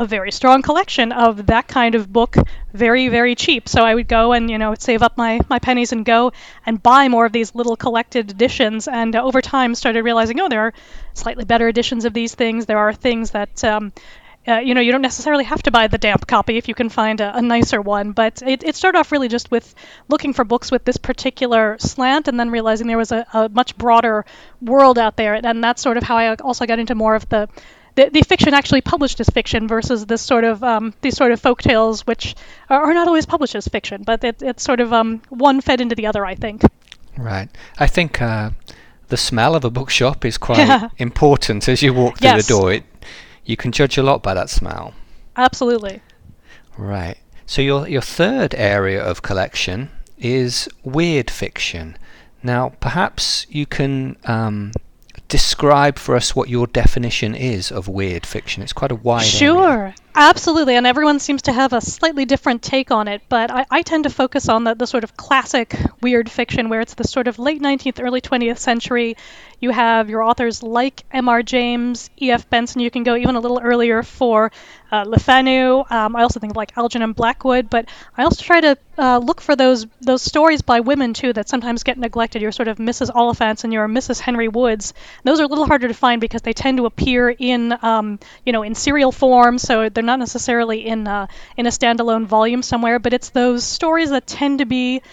a 0.02 0.06
very 0.06 0.32
strong 0.32 0.64
collection 0.64 1.12
of 1.12 1.46
that 1.46 1.68
kind 1.68 1.94
of 1.94 2.12
book 2.12 2.36
very 2.74 3.08
very 3.08 3.36
cheap 3.36 3.70
so 3.70 3.84
i 3.84 3.94
would 3.94 4.08
go 4.08 4.34
and 4.34 4.50
you 4.50 4.58
know 4.58 4.74
save 4.74 5.04
up 5.04 5.16
my, 5.16 5.40
my 5.48 5.60
pennies 5.60 5.92
and 5.92 6.06
go 6.06 6.32
and 6.66 6.82
buy 6.82 7.08
more 7.08 7.28
of 7.28 7.32
these 7.32 7.54
little 7.54 7.76
collected 7.76 8.32
editions 8.32 8.88
and 8.88 9.16
uh, 9.16 9.22
over 9.22 9.42
time 9.42 9.76
started 9.76 10.04
realizing 10.04 10.40
oh 10.42 10.50
there 10.50 10.62
are 10.62 10.74
slightly 11.14 11.46
better 11.46 11.68
editions 11.68 12.04
of 12.04 12.14
these 12.14 12.34
things 12.34 12.66
there 12.66 12.80
are 12.80 12.94
things 12.94 13.30
that 13.30 13.64
um, 13.64 13.94
uh, 14.48 14.56
you 14.58 14.74
know, 14.74 14.82
you 14.82 14.92
don't 14.92 15.04
necessarily 15.04 15.44
have 15.44 15.62
to 15.62 15.70
buy 15.70 15.86
the 15.86 16.00
damp 16.00 16.26
copy 16.26 16.58
if 16.58 16.68
you 16.68 16.74
can 16.74 16.90
find 16.90 17.22
a, 17.22 17.38
a 17.38 17.42
nicer 17.44 17.80
one. 17.80 18.12
But 18.12 18.42
it, 18.42 18.64
it, 18.64 18.76
started 18.76 18.98
off 18.98 19.12
really 19.12 19.28
just 19.28 19.52
with 19.52 19.76
looking 20.10 20.34
for 20.34 20.44
books 20.44 20.72
with 20.72 20.84
this 20.84 20.98
particular 20.98 21.78
slant 21.78 22.28
and 22.28 22.40
then 22.40 22.50
realizing 22.50 22.88
there 22.88 22.98
was 22.98 23.12
a, 23.12 23.24
a 23.34 23.50
much 23.50 23.78
broader 23.78 24.26
world 24.60 24.98
out 24.98 25.16
there. 25.16 25.36
And 25.36 25.64
that's 25.64 25.84
sort 25.84 25.98
of 25.98 26.02
how 26.04 26.18
I 26.18 26.34
also 26.38 26.66
got 26.66 26.80
into 26.80 26.96
more 26.96 27.14
of 27.14 27.30
the 27.30 27.50
the, 27.96 28.10
the 28.10 28.22
fiction 28.22 28.54
actually 28.54 28.82
published 28.82 29.20
as 29.20 29.30
fiction 29.30 29.68
versus 29.68 30.06
this 30.06 30.22
sort 30.22 30.44
of 30.44 30.64
um, 30.64 30.94
these 31.02 31.16
sort 31.16 31.32
of 31.32 31.40
folk 31.40 31.62
tales 31.62 32.06
which 32.08 32.36
are, 32.70 32.82
are, 32.82 32.94
not 32.94 33.08
always 33.08 33.26
published 33.26 33.56
as 33.56 33.68
fiction, 33.68 34.04
but 34.04 34.24
it, 34.24 34.42
it's 34.42 34.64
sort 34.64 34.80
of 34.80 34.94
um, 34.94 35.22
one 35.30 35.62
fed 35.62 35.82
into 35.82 35.96
the 35.96 36.08
other, 36.08 36.26
I 36.26 36.36
think. 36.36 36.64
Right. 37.18 37.50
I 37.78 37.88
think 37.88 38.22
uh, 38.22 38.52
the 39.10 39.18
smell 39.18 39.56
of 39.56 39.66
a 39.66 39.70
bookshop 39.70 40.26
is 40.26 40.38
quite 40.38 40.90
important 40.98 41.68
as 41.68 41.82
you 41.82 41.94
walk 41.94 42.20
through 42.20 42.30
yes. 42.30 42.48
the 42.48 42.54
door. 42.54 42.74
It, 42.74 42.84
you 43.46 43.58
can 43.58 43.72
judge 43.72 43.98
a 43.98 44.04
lot 44.04 44.24
by 44.24 44.34
that 44.34 44.50
smell. 44.50 44.94
Absolutely. 45.36 46.02
Right. 46.78 47.18
So 47.46 47.62
your 47.62 47.88
your 47.88 48.02
third 48.02 48.56
area 48.56 49.04
of 49.04 49.22
collection 49.22 49.90
is 50.18 50.70
weird 50.84 51.30
fiction. 51.30 51.98
Now, 52.44 52.74
perhaps 52.80 53.46
you 53.50 53.66
can 53.66 54.16
um, 54.26 54.72
describe 55.32 55.98
for 55.98 56.16
us 56.18 56.36
what 56.36 56.50
your 56.50 56.68
definition 56.68 57.34
is 57.34 57.72
of 57.72 57.88
weird 57.88 58.26
fiction. 58.26 58.62
It's 58.62 58.74
quite 58.74 58.92
a 58.92 58.96
wide. 58.96 59.24
Sure. 59.24 59.78
Area. 59.78 59.96
Absolutely, 60.14 60.76
and 60.76 60.86
everyone 60.86 61.20
seems 61.20 61.44
to 61.44 61.54
have 61.54 61.72
a 61.72 61.80
slightly 61.80 62.26
different 62.26 62.62
take 62.62 62.92
on 62.92 63.08
it, 63.08 63.22
but 63.30 63.50
I, 63.50 63.66
I 63.72 63.82
tend 63.82 64.04
to 64.04 64.10
focus 64.10 64.50
on 64.50 64.66
the, 64.66 64.76
the 64.76 64.86
sort 64.86 65.06
of 65.06 65.16
classic 65.16 65.74
weird 66.02 66.30
fiction 66.30 66.68
where 66.68 66.82
it's 66.82 66.96
the 66.96 67.06
sort 67.06 67.30
of 67.30 67.40
late 67.40 67.62
19th, 67.62 68.02
early 68.04 68.20
20th 68.20 68.58
century. 68.58 69.16
You 69.62 69.70
have 69.72 70.10
your 70.10 70.22
authors 70.24 70.64
like 70.64 71.06
M.R. 71.12 71.44
James, 71.44 72.10
E.F. 72.22 72.50
Benson. 72.50 72.82
You 72.82 72.92
can 72.92 73.04
go 73.04 73.16
even 73.16 73.36
a 73.36 73.40
little 73.40 73.62
earlier 73.64 74.04
for 74.04 74.52
uh, 74.92 75.06
Le 75.08 75.18
Fanu. 75.18 75.86
Um, 75.90 76.16
I 76.18 76.24
also 76.24 76.40
think 76.42 76.52
of 76.52 76.58
like 76.58 76.78
Algernon 76.78 77.14
Blackwood, 77.14 77.70
but 77.70 77.86
I 78.18 78.24
also 78.24 78.44
try 78.44 78.60
to 78.60 78.78
uh, 78.98 79.18
look 79.20 79.40
for 79.40 79.56
those 79.56 79.86
those 80.02 80.22
stories 80.22 80.62
by 80.62 80.82
women 80.82 81.14
too 81.14 81.32
that 81.34 81.48
sometimes 81.48 81.84
get 81.84 81.98
neglected. 81.98 82.42
Your 82.42 82.52
sort 82.52 82.68
of 82.68 82.80
Mrs. 82.80 83.10
Oliphants 83.12 83.64
and 83.64 83.72
your 83.72 83.88
Mrs. 83.88 84.20
Henry 84.20 84.48
Woods. 84.50 84.94
Those 85.24 85.40
are 85.40 85.44
a 85.44 85.48
little 85.48 85.66
harder 85.66 85.88
to 85.88 85.94
find 85.94 86.20
because 86.20 86.42
they 86.42 86.54
tend 86.54 86.78
to 86.78 86.86
appear 86.86 87.30
in 87.30 87.74
um, 87.82 88.20
you 88.46 88.52
know 88.54 88.64
in 88.64 88.76
serial 88.76 89.12
form, 89.12 89.58
so 89.58 89.90
they're 90.02 90.08
not 90.08 90.20
necessarily 90.20 90.88
in 90.88 91.08
uh, 91.08 91.28
in 91.56 91.68
a 91.68 91.70
standalone 91.70 92.26
volume 92.26 92.64
somewhere, 92.64 92.98
but 92.98 93.14
it's 93.14 93.30
those 93.30 93.64
stories 93.64 94.10
that 94.10 94.26
tend 94.26 94.58
to 94.58 94.66
be 94.66 95.04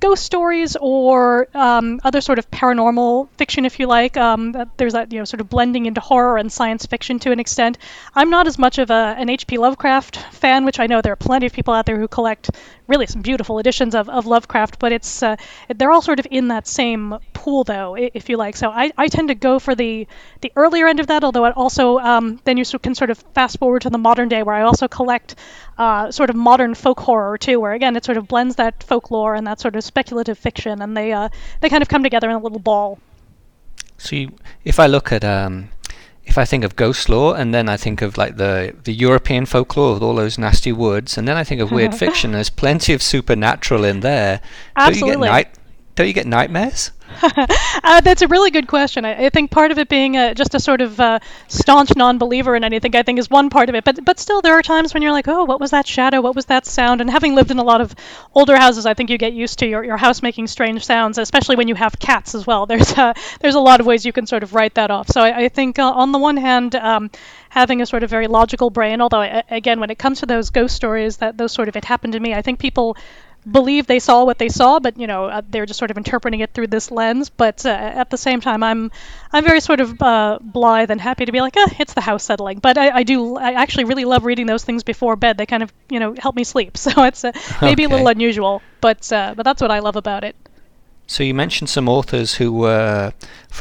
ghost 0.00 0.24
stories 0.24 0.76
or 0.80 1.46
um, 1.54 2.00
other 2.02 2.20
sort 2.20 2.40
of 2.40 2.50
paranormal 2.50 3.28
fiction, 3.38 3.64
if 3.64 3.78
you 3.78 3.86
like. 3.86 4.16
Um, 4.16 4.56
there's 4.76 4.94
that 4.94 5.12
you 5.12 5.20
know 5.20 5.24
sort 5.24 5.40
of 5.40 5.48
blending 5.48 5.86
into 5.86 6.00
horror 6.00 6.36
and 6.36 6.50
science 6.52 6.84
fiction 6.84 7.20
to 7.20 7.30
an 7.30 7.38
extent. 7.38 7.78
I'm 8.12 8.28
not 8.28 8.48
as 8.48 8.58
much 8.58 8.78
of 8.78 8.90
a, 8.90 9.14
an 9.16 9.28
H.P. 9.28 9.56
Lovecraft 9.58 10.16
fan, 10.34 10.64
which 10.64 10.80
I 10.80 10.88
know 10.88 11.00
there 11.00 11.12
are 11.12 11.22
plenty 11.30 11.46
of 11.46 11.52
people 11.52 11.72
out 11.72 11.86
there 11.86 12.00
who 12.00 12.08
collect 12.08 12.50
really 12.88 13.06
some 13.06 13.22
beautiful 13.22 13.60
editions 13.60 13.94
of, 13.94 14.08
of 14.08 14.26
Lovecraft, 14.26 14.80
but 14.80 14.90
it's 14.90 15.22
uh, 15.22 15.36
they're 15.76 15.92
all 15.92 16.02
sort 16.02 16.18
of 16.18 16.26
in 16.28 16.48
that 16.48 16.66
same 16.66 17.18
pool 17.38 17.62
though, 17.62 17.96
if 17.96 18.28
you 18.28 18.36
like. 18.36 18.56
So 18.56 18.68
I, 18.68 18.90
I 18.98 19.06
tend 19.06 19.28
to 19.28 19.36
go 19.36 19.60
for 19.60 19.74
the 19.76 20.08
the 20.40 20.50
earlier 20.56 20.88
end 20.88 20.98
of 20.98 21.06
that, 21.06 21.22
although 21.22 21.44
it 21.44 21.54
also 21.56 21.98
um, 21.98 22.40
then 22.44 22.56
you 22.56 22.64
can 22.82 22.94
sort 22.96 23.10
of 23.10 23.18
fast 23.34 23.58
forward 23.58 23.82
to 23.82 23.90
the 23.90 23.98
modern 23.98 24.28
day 24.28 24.42
where 24.42 24.56
I 24.56 24.62
also 24.62 24.88
collect 24.88 25.36
uh, 25.78 26.10
sort 26.10 26.30
of 26.30 26.36
modern 26.36 26.74
folk 26.74 26.98
horror 26.98 27.38
too, 27.38 27.60
where 27.60 27.72
again 27.72 27.94
it 27.96 28.04
sort 28.04 28.18
of 28.18 28.26
blends 28.26 28.56
that 28.56 28.82
folklore 28.82 29.36
and 29.36 29.46
that 29.46 29.60
sort 29.60 29.76
of 29.76 29.84
speculative 29.84 30.36
fiction, 30.36 30.82
and 30.82 30.96
they 30.96 31.12
uh, 31.12 31.28
they 31.60 31.68
kind 31.68 31.82
of 31.82 31.88
come 31.88 32.02
together 32.02 32.28
in 32.28 32.34
a 32.34 32.40
little 32.40 32.58
ball. 32.58 32.98
So 33.98 34.16
you, 34.16 34.32
if 34.64 34.80
I 34.80 34.86
look 34.86 35.12
at 35.12 35.24
um, 35.24 35.70
if 36.28 36.36
I 36.36 36.44
think 36.44 36.64
of 36.64 36.76
ghost 36.76 37.08
lore, 37.08 37.36
and 37.36 37.54
then 37.54 37.68
I 37.68 37.76
think 37.76 38.02
of 38.02 38.18
like 38.18 38.36
the 38.36 38.74
the 38.84 38.92
European 38.92 39.46
folklore 39.46 39.94
with 39.94 40.02
all 40.02 40.16
those 40.16 40.38
nasty 40.38 40.72
woods, 40.72 41.16
and 41.16 41.26
then 41.28 41.36
I 41.36 41.44
think 41.44 41.60
of 41.60 41.70
weird 41.70 41.94
fiction. 42.04 42.32
There's 42.32 42.50
plenty 42.50 42.92
of 42.92 43.02
supernatural 43.02 43.84
in 43.84 44.00
there. 44.00 44.40
Absolutely. 44.76 45.10
Don't 45.12 45.20
you 45.20 45.26
get 45.26 45.32
night? 45.32 45.57
Don't 45.98 46.06
you 46.06 46.12
get 46.12 46.28
nightmares? 46.28 46.92
uh, 47.82 48.00
that's 48.02 48.22
a 48.22 48.28
really 48.28 48.52
good 48.52 48.68
question. 48.68 49.04
I, 49.04 49.26
I 49.26 49.30
think 49.30 49.50
part 49.50 49.72
of 49.72 49.80
it 49.80 49.88
being 49.88 50.16
uh, 50.16 50.32
just 50.32 50.54
a 50.54 50.60
sort 50.60 50.80
of 50.80 51.00
uh, 51.00 51.18
staunch 51.48 51.96
non-believer 51.96 52.54
in 52.54 52.62
anything, 52.62 52.94
I 52.94 53.02
think, 53.02 53.18
is 53.18 53.28
one 53.28 53.50
part 53.50 53.68
of 53.68 53.74
it. 53.74 53.82
But 53.82 54.04
but 54.04 54.20
still, 54.20 54.40
there 54.40 54.56
are 54.56 54.62
times 54.62 54.94
when 54.94 55.02
you're 55.02 55.10
like, 55.10 55.26
oh, 55.26 55.44
what 55.44 55.58
was 55.58 55.72
that 55.72 55.88
shadow? 55.88 56.20
What 56.20 56.36
was 56.36 56.46
that 56.46 56.66
sound? 56.66 57.00
And 57.00 57.10
having 57.10 57.34
lived 57.34 57.50
in 57.50 57.58
a 57.58 57.64
lot 57.64 57.80
of 57.80 57.96
older 58.32 58.56
houses, 58.56 58.86
I 58.86 58.94
think 58.94 59.10
you 59.10 59.18
get 59.18 59.32
used 59.32 59.58
to 59.58 59.66
your, 59.66 59.82
your 59.82 59.96
house 59.96 60.22
making 60.22 60.46
strange 60.46 60.86
sounds, 60.86 61.18
especially 61.18 61.56
when 61.56 61.66
you 61.66 61.74
have 61.74 61.98
cats 61.98 62.36
as 62.36 62.46
well. 62.46 62.66
There's 62.68 62.92
a, 62.92 63.12
there's 63.40 63.56
a 63.56 63.60
lot 63.60 63.80
of 63.80 63.86
ways 63.86 64.06
you 64.06 64.12
can 64.12 64.28
sort 64.28 64.44
of 64.44 64.54
write 64.54 64.74
that 64.74 64.92
off. 64.92 65.08
So 65.08 65.20
I, 65.20 65.46
I 65.46 65.48
think 65.48 65.80
uh, 65.80 65.90
on 65.90 66.12
the 66.12 66.18
one 66.20 66.36
hand. 66.36 66.76
Um, 66.76 67.10
having 67.50 67.80
a 67.80 67.86
sort 67.86 68.02
of 68.02 68.10
very 68.10 68.26
logical 68.26 68.70
brain. 68.70 69.00
Although, 69.00 69.42
again, 69.50 69.80
when 69.80 69.90
it 69.90 69.98
comes 69.98 70.20
to 70.20 70.26
those 70.26 70.50
ghost 70.50 70.76
stories, 70.76 71.16
that 71.18 71.36
those 71.36 71.52
sort 71.52 71.68
of 71.68 71.76
it 71.76 71.84
happened 71.84 72.12
to 72.12 72.20
me, 72.20 72.34
I 72.34 72.42
think 72.42 72.58
people 72.58 72.96
believe 73.50 73.86
they 73.86 73.98
saw 73.98 74.24
what 74.24 74.38
they 74.38 74.48
saw, 74.48 74.78
but 74.78 74.98
you 74.98 75.06
know 75.06 75.26
uh, 75.26 75.42
they're 75.48 75.66
just 75.66 75.78
sort 75.78 75.90
of 75.90 75.96
interpreting 75.96 76.40
it 76.40 76.52
through 76.52 76.68
this 76.68 76.90
lens. 76.90 77.30
But 77.30 77.64
uh, 77.64 77.70
at 77.70 78.10
the 78.10 78.16
same 78.16 78.40
time, 78.40 78.62
I'm 78.62 78.90
I'm 79.32 79.44
very 79.44 79.60
sort 79.60 79.80
of 79.80 80.00
uh, 80.02 80.38
blithe 80.40 80.90
and 80.90 81.00
happy 81.00 81.24
to 81.24 81.32
be 81.32 81.40
like, 81.40 81.56
eh, 81.56 81.66
it's 81.78 81.94
the 81.94 82.00
house 82.00 82.24
settling. 82.24 82.58
But 82.58 82.78
I, 82.78 82.98
I, 82.98 83.02
do 83.02 83.36
I 83.36 83.52
actually 83.52 83.84
really 83.84 84.04
love 84.04 84.24
reading 84.24 84.46
those 84.46 84.64
things 84.64 84.82
before 84.82 85.16
bed. 85.16 85.38
They 85.38 85.46
kind 85.46 85.62
of 85.62 85.72
you 85.90 86.00
know 86.00 86.14
help 86.18 86.36
me 86.36 86.44
sleep. 86.44 86.76
So 86.88 87.04
it's 87.04 87.22
uh, 87.22 87.32
maybe 87.60 87.84
okay. 87.84 87.92
a 87.92 87.96
little 87.96 88.08
unusual, 88.08 88.62
but 88.80 89.12
uh, 89.12 89.34
but 89.36 89.42
that's 89.42 89.60
what 89.60 89.70
I 89.70 89.80
love 89.80 89.96
about 89.96 90.24
it. 90.24 90.36
So 91.06 91.22
you 91.22 91.34
mentioned 91.34 91.68
some 91.70 91.88
authors 91.88 92.34
who 92.34 92.52
were, 92.52 93.12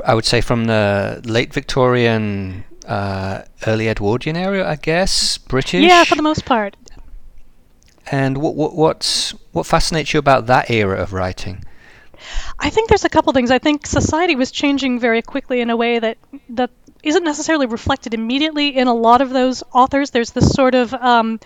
I 0.06 0.14
would 0.14 0.26
say, 0.26 0.42
from 0.42 0.66
the 0.66 1.22
late 1.26 1.54
Victorian, 1.54 2.66
uh, 2.86 3.44
early 3.66 3.88
Edwardian 3.88 4.36
era, 4.36 4.70
I 4.70 4.76
guess, 4.76 5.38
British. 5.38 5.84
Yeah, 5.84 6.04
for 6.04 6.16
the 6.16 6.22
most 6.22 6.46
part. 6.46 6.76
And 8.10 8.38
what, 8.38 8.56
what 8.56 8.76
what's 8.76 9.34
what 9.58 9.66
fascinates 9.66 10.14
you 10.14 10.20
about 10.20 10.46
that 10.46 10.70
era 10.70 11.02
of 11.02 11.12
writing? 11.12 11.66
I 12.60 12.70
think 12.70 12.90
there's 12.90 13.06
a 13.06 13.10
couple 13.10 13.34
things. 13.34 13.52
I 13.52 13.60
think 13.60 13.86
society 13.86 14.36
was 14.36 14.52
changing 14.52 15.00
very 15.00 15.22
quickly 15.22 15.62
in 15.62 15.70
a 15.70 15.76
way 15.76 16.00
that 16.00 16.18
that 16.50 16.70
isn't 17.04 17.24
necessarily 17.24 17.66
reflected 17.66 18.14
immediately 18.14 18.78
in 18.78 18.88
a 18.88 18.94
lot 18.94 19.22
of 19.22 19.32
those 19.32 19.64
authors. 19.74 20.12
There's 20.12 20.32
this 20.32 20.52
sort 20.52 20.76
of 20.76 20.94
um, 20.94 21.40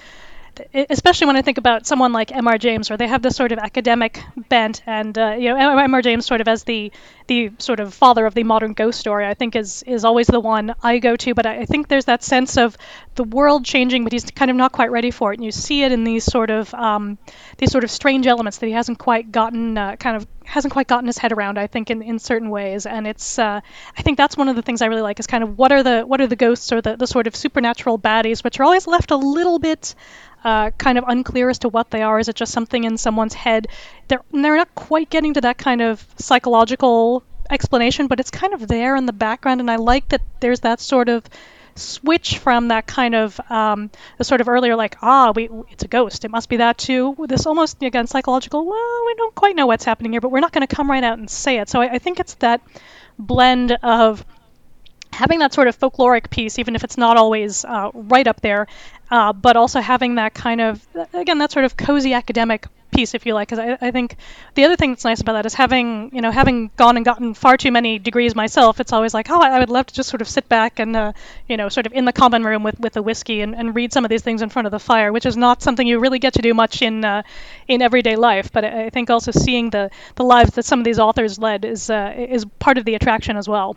especially 0.73 1.27
when 1.27 1.37
I 1.37 1.41
think 1.41 1.57
about 1.57 1.85
someone 1.85 2.11
like 2.11 2.31
M.R. 2.31 2.57
James, 2.57 2.89
where 2.89 2.97
they 2.97 3.07
have 3.07 3.21
this 3.21 3.35
sort 3.35 3.51
of 3.51 3.59
academic 3.59 4.21
bent, 4.49 4.81
and 4.85 5.17
uh, 5.17 5.35
you 5.37 5.49
know, 5.49 5.77
M.R. 5.77 6.01
James 6.01 6.25
sort 6.25 6.41
of 6.41 6.47
as 6.47 6.63
the 6.63 6.91
the 7.27 7.51
sort 7.59 7.79
of 7.79 7.93
father 7.93 8.25
of 8.25 8.33
the 8.33 8.43
modern 8.43 8.73
ghost 8.73 8.99
story, 8.99 9.25
I 9.25 9.33
think 9.33 9.55
is 9.55 9.83
is 9.83 10.03
always 10.03 10.27
the 10.27 10.39
one 10.39 10.75
I 10.83 10.99
go 10.99 11.15
to. 11.15 11.33
But 11.33 11.45
I 11.45 11.65
think 11.65 11.87
there's 11.87 12.05
that 12.05 12.23
sense 12.23 12.57
of 12.57 12.77
the 13.15 13.23
world 13.23 13.65
changing, 13.65 14.03
but 14.03 14.13
he's 14.13 14.29
kind 14.31 14.51
of 14.51 14.57
not 14.57 14.71
quite 14.71 14.91
ready 14.91 15.11
for 15.11 15.31
it, 15.31 15.37
and 15.37 15.45
you 15.45 15.51
see 15.51 15.83
it 15.83 15.91
in 15.91 16.03
these 16.03 16.23
sort 16.23 16.49
of 16.49 16.73
um, 16.73 17.17
these 17.57 17.71
sort 17.71 17.83
of 17.83 17.91
strange 17.91 18.27
elements 18.27 18.57
that 18.57 18.65
he 18.65 18.73
hasn't 18.73 18.99
quite 18.99 19.31
gotten 19.31 19.77
uh, 19.77 19.95
kind 19.95 20.17
of 20.17 20.27
hasn't 20.43 20.73
quite 20.73 20.87
gotten 20.87 21.07
his 21.07 21.17
head 21.17 21.31
around. 21.31 21.57
I 21.57 21.67
think 21.67 21.89
in, 21.89 22.01
in 22.01 22.19
certain 22.19 22.49
ways, 22.49 22.85
and 22.85 23.07
it's 23.07 23.39
uh, 23.39 23.61
I 23.97 24.01
think 24.01 24.17
that's 24.17 24.35
one 24.35 24.49
of 24.49 24.55
the 24.55 24.61
things 24.61 24.81
I 24.81 24.87
really 24.87 25.01
like 25.01 25.19
is 25.19 25.27
kind 25.27 25.43
of 25.43 25.57
what 25.57 25.71
are 25.71 25.83
the 25.83 26.01
what 26.01 26.19
are 26.19 26.27
the 26.27 26.35
ghosts 26.35 26.71
or 26.71 26.81
the, 26.81 26.97
the 26.97 27.07
sort 27.07 27.27
of 27.27 27.35
supernatural 27.35 27.97
baddies, 27.97 28.43
which 28.43 28.59
are 28.59 28.63
always 28.63 28.87
left 28.87 29.11
a 29.11 29.17
little 29.17 29.59
bit 29.59 29.95
uh, 30.43 30.71
kind 30.71 30.97
of 30.97 31.05
unclear 31.07 31.49
as 31.49 31.59
to 31.59 31.69
what 31.69 31.91
they 31.91 32.01
are. 32.01 32.19
Is 32.19 32.27
it 32.27 32.35
just 32.35 32.51
something 32.51 32.83
in 32.83 32.97
someone's 32.97 33.33
head? 33.33 33.67
They're 34.07 34.21
they're 34.31 34.57
not 34.57 34.73
quite 34.75 35.09
getting 35.09 35.33
to 35.35 35.41
that 35.41 35.57
kind 35.57 35.81
of 35.81 36.05
psychological 36.17 37.23
explanation, 37.49 38.07
but 38.07 38.19
it's 38.19 38.31
kind 38.31 38.53
of 38.53 38.67
there 38.67 38.95
in 38.95 39.05
the 39.05 39.13
background, 39.13 39.59
and 39.59 39.69
I 39.69 39.75
like 39.75 40.09
that 40.09 40.21
there's 40.39 40.61
that 40.61 40.79
sort 40.79 41.09
of 41.09 41.23
switch 41.75 42.37
from 42.37 42.67
that 42.67 42.85
kind 42.85 43.15
of 43.15 43.39
um, 43.49 43.89
the 44.17 44.23
sort 44.23 44.41
of 44.41 44.49
earlier 44.49 44.75
like 44.75 44.97
ah 45.01 45.31
we 45.33 45.49
it's 45.69 45.85
a 45.85 45.87
ghost 45.87 46.25
it 46.25 46.29
must 46.29 46.49
be 46.49 46.57
that 46.57 46.77
too 46.77 47.15
this 47.29 47.45
almost 47.45 47.81
again 47.81 48.05
psychological 48.07 48.65
well 48.65 49.05
we 49.05 49.13
don't 49.15 49.33
quite 49.35 49.55
know 49.55 49.65
what's 49.65 49.85
happening 49.85 50.11
here 50.11 50.19
but 50.19 50.31
we're 50.31 50.41
not 50.41 50.51
going 50.51 50.67
to 50.67 50.75
come 50.75 50.91
right 50.91 51.03
out 51.03 51.17
and 51.17 51.29
say 51.29 51.59
it 51.59 51.69
so 51.69 51.79
I, 51.79 51.93
I 51.93 51.97
think 51.97 52.19
it's 52.19 52.33
that 52.35 52.59
blend 53.17 53.71
of 53.71 54.25
having 55.13 55.39
that 55.39 55.53
sort 55.53 55.67
of 55.67 55.77
folkloric 55.77 56.29
piece, 56.29 56.57
even 56.59 56.75
if 56.75 56.83
it's 56.83 56.97
not 56.97 57.17
always 57.17 57.65
uh, 57.65 57.91
right 57.93 58.27
up 58.27 58.41
there, 58.41 58.67
uh, 59.11 59.33
but 59.33 59.57
also 59.57 59.81
having 59.81 60.15
that 60.15 60.33
kind 60.33 60.61
of, 60.61 60.87
again, 61.13 61.37
that 61.39 61.51
sort 61.51 61.65
of 61.65 61.75
cozy 61.75 62.13
academic 62.13 62.65
piece, 62.91 63.13
if 63.13 63.25
you 63.25 63.33
like. 63.33 63.49
Because 63.49 63.59
I, 63.59 63.87
I, 63.87 63.91
think 63.91 64.15
the 64.55 64.63
other 64.63 64.77
thing 64.77 64.91
that's 64.91 65.03
nice 65.03 65.19
about 65.19 65.33
that 65.33 65.45
is 65.45 65.53
having, 65.53 66.11
you 66.13 66.21
know, 66.21 66.31
having 66.31 66.71
gone 66.77 66.95
and 66.95 67.05
gotten 67.05 67.33
far 67.33 67.57
too 67.57 67.71
many 67.71 67.99
degrees 67.99 68.35
myself. 68.35 68.79
It's 68.79 68.93
always 68.93 69.13
like, 69.13 69.29
oh, 69.29 69.41
I 69.41 69.59
would 69.59 69.69
love 69.69 69.87
to 69.87 69.93
just 69.93 70.09
sort 70.09 70.21
of 70.21 70.29
sit 70.29 70.47
back 70.47 70.79
and, 70.79 70.95
uh, 70.95 71.11
you 71.47 71.57
know, 71.57 71.67
sort 71.67 71.87
of 71.87 71.93
in 71.93 72.05
the 72.05 72.13
common 72.13 72.43
room 72.43 72.63
with 72.63 72.79
with 72.79 72.95
a 72.95 73.01
whiskey 73.01 73.41
and, 73.41 73.53
and 73.53 73.75
read 73.75 73.91
some 73.91 74.05
of 74.05 74.09
these 74.09 74.21
things 74.21 74.41
in 74.41 74.49
front 74.49 74.65
of 74.65 74.71
the 74.71 74.79
fire, 74.79 75.11
which 75.11 75.25
is 75.25 75.35
not 75.35 75.61
something 75.61 75.85
you 75.85 75.99
really 75.99 76.19
get 76.19 76.33
to 76.35 76.41
do 76.41 76.53
much 76.53 76.81
in 76.81 77.03
uh, 77.03 77.23
in 77.67 77.81
everyday 77.81 78.15
life. 78.15 78.51
But 78.51 78.63
I 78.63 78.89
think 78.89 79.09
also 79.09 79.31
seeing 79.31 79.71
the 79.71 79.89
the 80.15 80.23
lives 80.23 80.51
that 80.55 80.63
some 80.63 80.79
of 80.79 80.85
these 80.85 80.99
authors 80.99 81.37
led 81.37 81.65
is 81.65 81.89
uh, 81.89 82.13
is 82.15 82.45
part 82.59 82.77
of 82.77 82.85
the 82.85 82.95
attraction 82.95 83.35
as 83.35 83.49
well. 83.49 83.75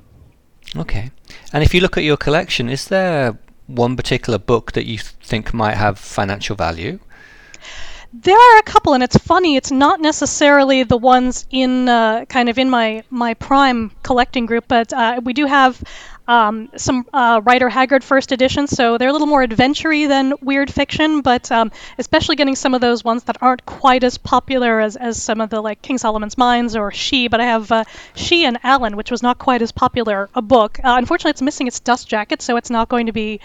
Okay. 0.76 1.10
And 1.52 1.62
if 1.62 1.74
you 1.74 1.80
look 1.80 1.96
at 1.96 2.04
your 2.04 2.16
collection, 2.16 2.68
is 2.68 2.86
there 2.86 3.38
one 3.66 3.96
particular 3.96 4.38
book 4.38 4.72
that 4.72 4.86
you 4.86 4.98
think 4.98 5.54
might 5.54 5.76
have 5.76 5.98
financial 5.98 6.56
value? 6.56 6.98
There 8.12 8.36
are 8.36 8.58
a 8.58 8.62
couple, 8.62 8.94
and 8.94 9.02
it's 9.02 9.16
funny. 9.16 9.56
It's 9.56 9.72
not 9.72 10.00
necessarily 10.00 10.84
the 10.84 10.96
ones 10.96 11.46
in 11.50 11.88
uh, 11.88 12.26
kind 12.26 12.48
of 12.48 12.58
in 12.58 12.70
my 12.70 13.02
my 13.10 13.34
prime 13.34 13.90
collecting 14.04 14.46
group, 14.46 14.66
but 14.68 14.92
uh, 14.92 15.20
we 15.24 15.32
do 15.32 15.46
have 15.46 15.82
um, 16.26 16.70
some 16.76 17.06
uh, 17.12 17.40
Haggard 17.44 18.02
first 18.02 18.32
editions, 18.32 18.70
so 18.70 18.98
they're 18.98 19.08
a 19.08 19.12
little 19.12 19.26
more 19.26 19.42
adventure 19.42 20.08
than 20.08 20.34
weird 20.40 20.72
fiction, 20.72 21.20
but 21.20 21.50
um, 21.52 21.70
especially 21.98 22.36
getting 22.36 22.56
some 22.56 22.74
of 22.74 22.80
those 22.80 23.04
ones 23.04 23.24
that 23.24 23.36
aren't 23.40 23.66
quite 23.66 24.04
as 24.04 24.18
popular 24.18 24.80
as, 24.80 24.96
as 24.96 25.22
some 25.22 25.40
of 25.40 25.50
the 25.50 25.60
like 25.60 25.82
King 25.82 25.98
Solomon's 25.98 26.38
Mines 26.38 26.76
or 26.76 26.90
She. 26.90 27.28
But 27.28 27.40
I 27.40 27.44
have 27.44 27.70
uh, 27.70 27.84
She 28.14 28.44
and 28.44 28.58
Allan, 28.62 28.96
which 28.96 29.10
was 29.10 29.22
not 29.22 29.38
quite 29.38 29.62
as 29.62 29.72
popular 29.72 30.30
a 30.34 30.42
book. 30.42 30.78
Uh, 30.82 30.94
unfortunately, 30.98 31.30
it's 31.30 31.42
missing 31.42 31.66
its 31.66 31.80
dust 31.80 32.08
jacket, 32.08 32.40
so 32.40 32.56
it's 32.56 32.70
not 32.70 32.88
going 32.88 33.06
to 33.06 33.12
be 33.12 33.40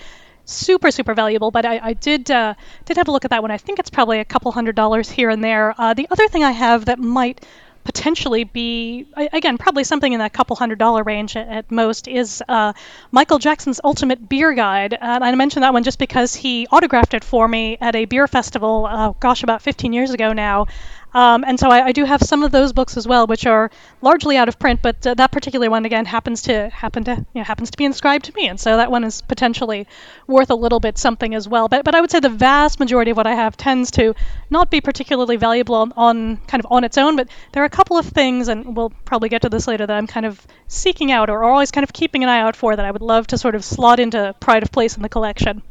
super 0.46 0.90
super 0.90 1.14
valuable 1.14 1.52
but 1.52 1.64
i, 1.64 1.80
I 1.80 1.94
did 1.94 2.32
uh, 2.32 2.56
did 2.86 2.98
have 2.98 3.08
a 3.08 3.12
look 3.12 3.24
at 3.24 3.30
that 3.30 3.44
one 3.44 3.52
i 3.52 3.58
think 3.60 3.78
it's 3.78 3.92
probably 3.92 4.20
a 4.20 4.26
couple 4.26 4.52
hundred 4.52 4.76
dollars 4.76 5.08
here 5.08 5.30
and 5.30 5.44
there 5.44 5.76
uh, 5.80 5.94
the 5.94 6.08
other 6.10 6.28
thing 6.28 6.44
i 6.44 6.50
have 6.50 6.86
that 6.86 6.98
might 6.98 7.46
potentially 7.90 8.44
be 8.44 9.08
again 9.16 9.58
probably 9.58 9.84
something 9.84 10.14
in 10.14 10.20
that 10.20 10.32
couple 10.32 10.56
hundred 10.56 10.78
dollar 10.78 11.02
range 11.02 11.36
at, 11.36 11.72
most 11.72 12.08
is 12.08 12.44
uh, 12.48 12.72
Michael 13.12 13.40
Jackson's 13.40 13.82
Ultimate 13.84 14.30
Beer 14.30 14.54
Guide, 14.54 14.96
and 15.02 15.24
I 15.24 15.34
mentioned 15.34 15.64
that 15.64 15.74
one 15.74 15.82
just 15.82 15.98
because 15.98 16.36
he 16.36 16.68
autographed 16.68 17.16
it 17.16 17.24
for 17.24 17.48
me 17.48 17.80
at 17.82 17.96
a 17.96 18.06
beer 18.06 18.28
festival. 18.28 18.86
Uh, 18.86 19.14
gosh, 19.20 19.42
about 19.42 19.64
15 19.64 19.92
years 19.92 20.12
ago 20.12 20.34
now. 20.34 20.68
Um, 21.14 21.44
and 21.46 21.60
so 21.60 21.70
I, 21.70 21.88
I, 21.88 21.92
do 21.92 22.06
have 22.06 22.22
some 22.22 22.44
of 22.44 22.52
those 22.52 22.72
books 22.72 22.96
as 22.96 23.08
well, 23.08 23.26
which 23.26 23.48
are 23.48 23.72
largely 24.02 24.38
out 24.38 24.48
of 24.48 24.60
print, 24.60 24.82
but 24.84 25.06
uh, 25.08 25.16
that 25.16 25.32
particular 25.32 25.68
one 25.70 25.86
again 25.86 26.06
happens 26.06 26.44
to 26.44 26.70
happen 26.70 27.04
to 27.06 27.16
you 27.16 27.42
know, 27.42 27.44
happens 27.44 27.72
to 27.72 27.78
be 27.78 27.86
inscribed 27.86 28.26
to 28.26 28.34
me, 28.36 28.48
and 28.48 28.60
so 28.60 28.78
that 28.78 28.92
one 28.92 29.04
is 29.04 29.22
potentially 29.24 29.88
worth 30.28 30.52
a 30.52 30.56
little 30.56 30.80
bit 30.80 31.00
something 31.00 31.34
as 31.34 31.48
well. 31.48 31.68
But 31.68 31.84
but 31.84 31.96
I 31.96 32.02
would 32.02 32.12
say 32.12 32.20
the 32.20 32.30
vast 32.30 32.80
majority 32.80 33.10
of 33.12 33.18
what 33.18 33.26
I 33.26 33.34
have 33.34 33.58
tends 33.58 33.90
to 33.92 34.14
not 34.52 34.70
be 34.70 34.82
particularly 34.82 35.36
valuable 35.36 35.76
on, 35.76 35.94
on 35.98 36.38
kind 36.48 36.64
of 36.64 36.72
on 36.72 36.84
its 36.84 36.98
own, 36.98 37.16
but 37.16 37.28
there 37.54 37.64
are 37.64 37.66
a 37.66 37.72
couple 37.72 37.98
of 37.98 38.06
things, 38.06 38.48
and 38.48 38.76
we'll 38.76 38.92
probably 39.06 39.30
get 39.30 39.42
to 39.42 39.50
this 39.50 39.68
later, 39.68 39.88
that 39.88 39.98
I'm 39.98 40.08
kind 40.08 40.28
of 40.28 40.46
seeking 40.68 41.12
out 41.12 41.32
or 41.32 41.44
always 41.44 41.72
kind 41.72 41.84
of 41.84 41.92
keeping 41.92 42.24
an 42.24 42.30
eye 42.30 42.40
out 42.40 42.56
for 42.56 42.76
that 42.76 42.86
I 42.86 42.92
would 42.92 43.02
love 43.02 43.26
to 43.28 43.38
sort 43.40 43.56
of 43.56 43.66
slot 43.66 44.00
into 44.00 44.36
pride 44.40 44.62
of 44.62 44.72
place 44.72 44.96
in 44.96 45.02
the 45.02 45.10
collection. 45.10 45.64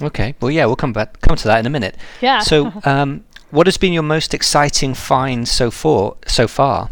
Okay. 0.00 0.34
Well, 0.40 0.50
yeah, 0.50 0.66
we'll 0.66 0.76
come 0.76 0.92
back 0.92 1.20
come 1.20 1.36
to 1.36 1.48
that 1.48 1.58
in 1.58 1.66
a 1.66 1.70
minute. 1.70 1.96
Yeah. 2.20 2.40
So, 2.40 2.72
um, 2.84 3.24
what 3.50 3.66
has 3.66 3.76
been 3.76 3.92
your 3.92 4.02
most 4.02 4.34
exciting 4.34 4.94
find 4.94 5.46
so 5.48 5.70
far? 5.70 6.16
So 6.26 6.48
far. 6.48 6.90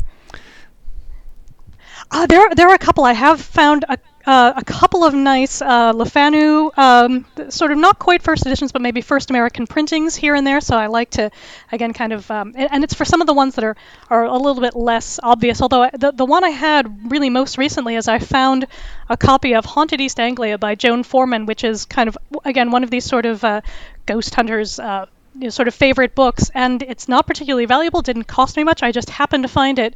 Uh, 2.10 2.26
there, 2.26 2.48
there 2.54 2.68
are 2.68 2.74
a 2.74 2.78
couple. 2.78 3.04
I 3.04 3.12
have 3.12 3.40
found 3.40 3.84
a, 3.88 3.98
uh, 4.26 4.52
a 4.56 4.64
couple 4.64 5.04
of 5.04 5.14
nice 5.14 5.60
uh, 5.60 5.92
Le 5.92 6.04
Fanu, 6.04 6.70
um, 6.76 7.26
sort 7.48 7.72
of 7.72 7.78
not 7.78 7.98
quite 7.98 8.22
first 8.22 8.46
editions, 8.46 8.72
but 8.72 8.82
maybe 8.82 9.00
first 9.00 9.30
American 9.30 9.66
printings 9.66 10.14
here 10.14 10.34
and 10.34 10.46
there. 10.46 10.60
So 10.60 10.76
I 10.76 10.86
like 10.86 11.10
to, 11.10 11.30
again, 11.72 11.92
kind 11.92 12.12
of, 12.12 12.30
um, 12.30 12.54
and, 12.56 12.84
it's 12.84 12.94
for 12.94 13.04
some 13.04 13.20
of 13.20 13.26
the 13.26 13.34
ones 13.34 13.56
that 13.56 13.64
are, 13.64 13.76
are 14.08 14.24
a 14.24 14.36
little 14.36 14.62
bit 14.62 14.76
less 14.76 15.18
obvious. 15.22 15.60
Although 15.60 15.90
the, 15.92 16.12
the 16.12 16.24
one 16.24 16.44
I 16.44 16.50
had 16.50 17.10
really 17.10 17.30
most 17.30 17.58
recently 17.58 17.96
is 17.96 18.06
I 18.06 18.18
found 18.18 18.66
a 19.08 19.16
copy 19.16 19.54
of 19.54 19.64
Haunted 19.64 20.00
East 20.00 20.20
Anglia 20.20 20.56
by 20.56 20.74
Joan 20.74 21.02
Forman, 21.02 21.46
which 21.46 21.64
is 21.64 21.84
kind 21.84 22.08
of, 22.08 22.16
again, 22.44 22.70
one 22.70 22.84
of 22.84 22.90
these 22.90 23.04
sort 23.04 23.26
of 23.26 23.42
uh, 23.42 23.60
ghost 24.06 24.34
hunters. 24.34 24.78
Uh, 24.78 25.06
you 25.34 25.44
know, 25.44 25.50
sort 25.50 25.68
of 25.68 25.74
favorite 25.74 26.14
books, 26.14 26.50
and 26.54 26.82
it's 26.82 27.08
not 27.08 27.26
particularly 27.26 27.66
valuable. 27.66 28.02
Didn't 28.02 28.24
cost 28.24 28.56
me 28.56 28.64
much. 28.64 28.82
I 28.82 28.92
just 28.92 29.10
happened 29.10 29.44
to 29.44 29.48
find 29.48 29.78
it 29.78 29.94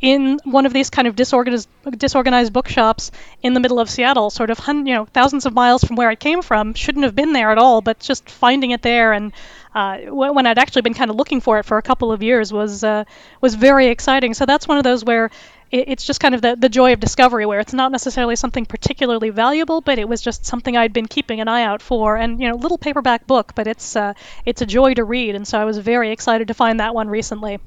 in 0.00 0.40
one 0.44 0.64
of 0.64 0.72
these 0.72 0.88
kind 0.88 1.06
of 1.06 1.14
disorganized 1.14 1.68
disorganized 1.98 2.52
bookshops 2.52 3.10
in 3.42 3.52
the 3.52 3.60
middle 3.60 3.78
of 3.78 3.90
Seattle, 3.90 4.30
sort 4.30 4.50
of 4.50 4.58
you 4.66 4.94
know 4.94 5.04
thousands 5.04 5.46
of 5.46 5.52
miles 5.52 5.84
from 5.84 5.96
where 5.96 6.10
it 6.10 6.20
came 6.20 6.42
from. 6.42 6.74
Shouldn't 6.74 7.04
have 7.04 7.14
been 7.14 7.32
there 7.32 7.50
at 7.50 7.58
all, 7.58 7.80
but 7.82 8.00
just 8.00 8.30
finding 8.30 8.70
it 8.70 8.82
there 8.82 9.12
and 9.12 9.32
uh, 9.74 9.98
when 10.08 10.46
I'd 10.46 10.58
actually 10.58 10.82
been 10.82 10.94
kind 10.94 11.10
of 11.10 11.16
looking 11.16 11.40
for 11.40 11.58
it 11.58 11.64
for 11.64 11.78
a 11.78 11.82
couple 11.82 12.10
of 12.10 12.22
years 12.22 12.52
was 12.52 12.82
uh, 12.82 13.04
was 13.40 13.54
very 13.54 13.88
exciting. 13.88 14.34
So 14.34 14.46
that's 14.46 14.66
one 14.66 14.78
of 14.78 14.84
those 14.84 15.04
where 15.04 15.30
it's 15.70 16.04
just 16.04 16.20
kind 16.20 16.34
of 16.34 16.42
the, 16.42 16.56
the 16.56 16.68
joy 16.68 16.92
of 16.92 17.00
discovery 17.00 17.46
where 17.46 17.60
it's 17.60 17.72
not 17.72 17.92
necessarily 17.92 18.36
something 18.36 18.66
particularly 18.66 19.30
valuable 19.30 19.80
but 19.80 19.98
it 19.98 20.08
was 20.08 20.20
just 20.20 20.44
something 20.44 20.76
i'd 20.76 20.92
been 20.92 21.06
keeping 21.06 21.40
an 21.40 21.48
eye 21.48 21.62
out 21.62 21.80
for 21.80 22.16
and 22.16 22.40
you 22.40 22.48
know 22.48 22.56
little 22.56 22.78
paperback 22.78 23.26
book 23.26 23.52
but 23.54 23.66
it's 23.66 23.96
uh, 23.96 24.12
it's 24.44 24.62
a 24.62 24.66
joy 24.66 24.94
to 24.94 25.04
read 25.04 25.34
and 25.34 25.46
so 25.46 25.58
i 25.58 25.64
was 25.64 25.78
very 25.78 26.10
excited 26.10 26.48
to 26.48 26.54
find 26.54 26.80
that 26.80 26.94
one 26.94 27.08
recently 27.08 27.58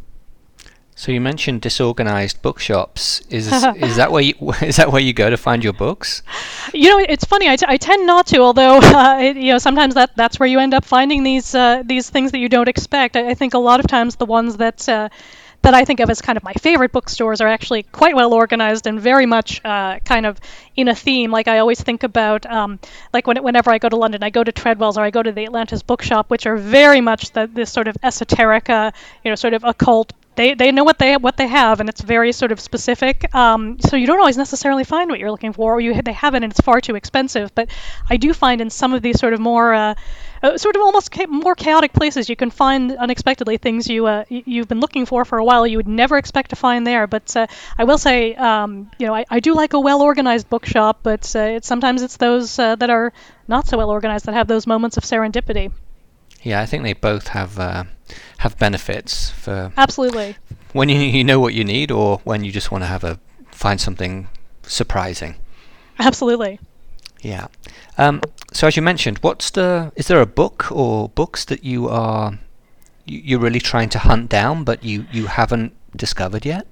so 0.96 1.12
you 1.12 1.20
mentioned 1.22 1.62
disorganized 1.62 2.42
bookshops. 2.42 3.22
Is 3.30 3.48
is 3.76 3.96
that 3.96 4.12
where 4.12 4.22
you 4.22 4.34
is 4.62 4.76
that 4.78 4.92
where 4.92 5.02
you 5.02 5.14
go 5.14 5.30
to 5.30 5.38
find 5.38 5.64
your 5.64 5.74
books? 5.74 6.22
You 6.74 6.90
know, 6.90 7.06
it's 7.10 7.26
funny. 7.26 7.50
I, 7.50 7.56
t- 7.56 7.66
I 7.68 7.78
tend 7.78 8.06
not 8.06 8.28
to, 8.28 8.40
although 8.40 8.78
uh, 8.82 9.20
it, 9.20 9.38
you 9.38 9.52
know 9.52 9.58
sometimes 9.58 9.96
that 9.96 10.16
that's 10.16 10.40
where 10.40 10.48
you 10.48 10.60
end 10.60 10.74
up 10.74 10.86
finding 10.86 11.24
these 11.24 11.56
uh, 11.56 11.84
these 11.84 12.10
things 12.10 12.32
that 12.32 12.40
you 12.40 12.50
don't 12.50 12.68
expect. 12.68 13.16
I, 13.16 13.32
I, 13.32 13.34
think 13.34 13.54
a 13.54 13.60
lot 13.60 13.80
of 13.80 13.88
times 13.88 14.18
the 14.18 14.26
ones 14.26 14.58
that 14.58 14.88
uh, 14.88 15.10
that 15.64 15.74
I 15.74 15.86
think 15.86 16.02
of 16.02 16.10
as 16.10 16.22
kind 16.22 16.38
of 16.38 16.44
my 16.44 16.54
favorite 16.54 16.92
bookstores 16.92 17.42
are 17.42 17.48
actually 17.48 17.84
quite 17.84 18.16
well 18.16 18.34
organized 18.34 18.86
and 18.86 19.00
very 19.00 19.26
much 19.26 19.62
uh, 19.66 20.00
kind 20.00 20.26
of 20.26 20.40
in 20.76 20.90
a 20.90 20.96
theme. 20.96 21.32
Like 21.32 21.48
I 21.48 21.60
always 21.60 21.82
think 21.82 22.04
about, 22.04 22.46
um, 22.46 22.80
like 23.14 23.28
when, 23.28 23.42
whenever 23.42 23.72
I 23.72 23.78
go 23.78 23.88
to 23.90 23.96
London, 23.96 24.24
I 24.24 24.30
go 24.30 24.44
to 24.44 24.52
Treadwell's 24.52 24.98
or 24.98 25.02
I 25.02 25.10
go 25.10 25.24
to 25.24 25.32
the 25.32 25.46
Atlantis 25.46 25.82
Bookshop, 25.82 26.30
which 26.30 26.46
are 26.46 26.58
very 26.58 27.00
much 27.00 27.32
the, 27.32 27.50
this 27.52 27.72
sort 27.72 27.88
of 27.88 27.98
esoteric, 28.04 28.70
uh, 28.70 28.92
you 29.24 29.32
know, 29.32 29.36
sort 29.36 29.54
of 29.54 29.64
occult 29.64 30.12
they, 30.36 30.54
they 30.54 30.72
know 30.72 30.84
what 30.84 31.00
they 31.00 31.16
what 31.18 31.38
they 31.38 31.48
have 31.48 31.80
and 31.80 31.90
it's 31.90 32.02
very 32.02 32.32
sort 32.32 32.52
of 32.52 32.60
specific 32.60 33.34
um, 33.36 33.80
so 33.80 33.96
you 33.96 34.08
don't 34.08 34.20
always 34.20 34.38
necessarily 34.38 34.84
find 34.84 35.10
what 35.10 35.20
you're 35.20 35.32
looking 35.32 35.54
for 35.54 35.76
or 35.76 35.82
you 35.82 36.02
they 36.02 36.14
have 36.14 36.34
it 36.34 36.44
and 36.44 36.52
it's 36.52 36.62
far 36.62 36.82
too 36.82 36.96
expensive 36.96 37.54
but 37.56 37.70
I 38.10 38.18
do 38.18 38.34
find 38.34 38.62
in 38.62 38.70
some 38.70 38.94
of 38.94 39.02
these 39.02 39.20
sort 39.20 39.34
of 39.34 39.40
more 39.40 39.74
uh, 39.74 39.96
uh, 40.42 40.58
sort 40.58 40.76
of 40.76 40.82
almost 40.82 41.12
ca- 41.12 41.28
more 41.28 41.56
chaotic 41.56 41.94
places 41.94 42.30
you 42.30 42.36
can 42.36 42.50
find 42.50 42.92
unexpectedly 42.92 43.58
things 43.58 43.88
you 43.88 44.06
uh, 44.06 44.26
you've 44.30 44.68
been 44.68 44.80
looking 44.80 45.06
for 45.06 45.24
for 45.26 45.38
a 45.38 45.46
while 45.46 45.66
you 45.66 45.78
would 45.78 45.88
never 45.88 46.18
expect 46.18 46.50
to 46.50 46.56
find 46.56 46.86
there 46.86 47.08
but 47.08 47.36
uh, 47.36 47.48
I 47.78 47.84
will 47.84 47.98
say 47.98 48.36
um, 48.36 48.92
you 48.98 49.08
know 49.08 49.16
I, 49.16 49.26
I 49.30 49.40
do 49.40 49.54
like 49.54 49.74
a 49.74 49.80
well 49.80 50.02
organized 50.02 50.50
bookshop 50.50 51.00
but 51.04 51.36
uh, 51.36 51.40
it's 51.40 51.68
sometimes 51.68 52.02
it's 52.02 52.18
those 52.18 52.58
uh, 52.60 52.76
that 52.76 52.90
are 52.90 53.14
not 53.48 53.68
so 53.68 53.78
well 53.78 53.90
organized 53.90 54.26
that 54.26 54.34
have 54.34 54.48
those 54.48 54.66
moments 54.66 54.98
of 54.98 55.04
serendipity. 55.04 55.72
Yeah 56.42 56.62
I 56.62 56.66
think 56.66 56.84
they 56.84 56.94
both 56.94 57.30
have 57.30 57.58
have 58.40 58.58
benefits 58.58 59.30
for 59.30 59.72
absolutely 59.78 60.36
when 60.74 60.90
you 60.90 60.98
you 61.00 61.24
know 61.24 61.40
what 61.40 61.54
you 61.54 61.64
need 61.64 61.92
or 61.92 62.20
when 62.24 62.44
you 62.44 62.52
just 62.52 62.72
want 62.72 62.84
to 62.84 62.88
have 62.88 63.04
a 63.04 63.20
find 63.52 63.80
something 63.80 64.28
surprising. 64.64 65.36
Absolutely. 66.00 66.60
Yeah. 67.22 67.48
Um, 67.98 68.22
so 68.52 68.68
as 68.68 68.76
you 68.76 68.82
mentioned, 68.82 69.20
what's 69.20 69.52
the 69.52 69.92
is 69.96 70.08
there 70.08 70.22
a 70.22 70.26
book 70.26 70.72
or 70.72 71.10
books 71.10 71.46
that 71.46 71.64
you 71.64 71.88
are 71.88 72.40
you're 73.06 73.40
really 73.40 73.60
trying 73.60 73.90
to 73.90 74.00
hunt 74.00 74.30
down 74.30 74.64
but 74.64 74.84
you 74.84 75.06
you 75.12 75.28
haven't 75.28 75.74
discovered 75.96 76.46
yet? 76.46 76.68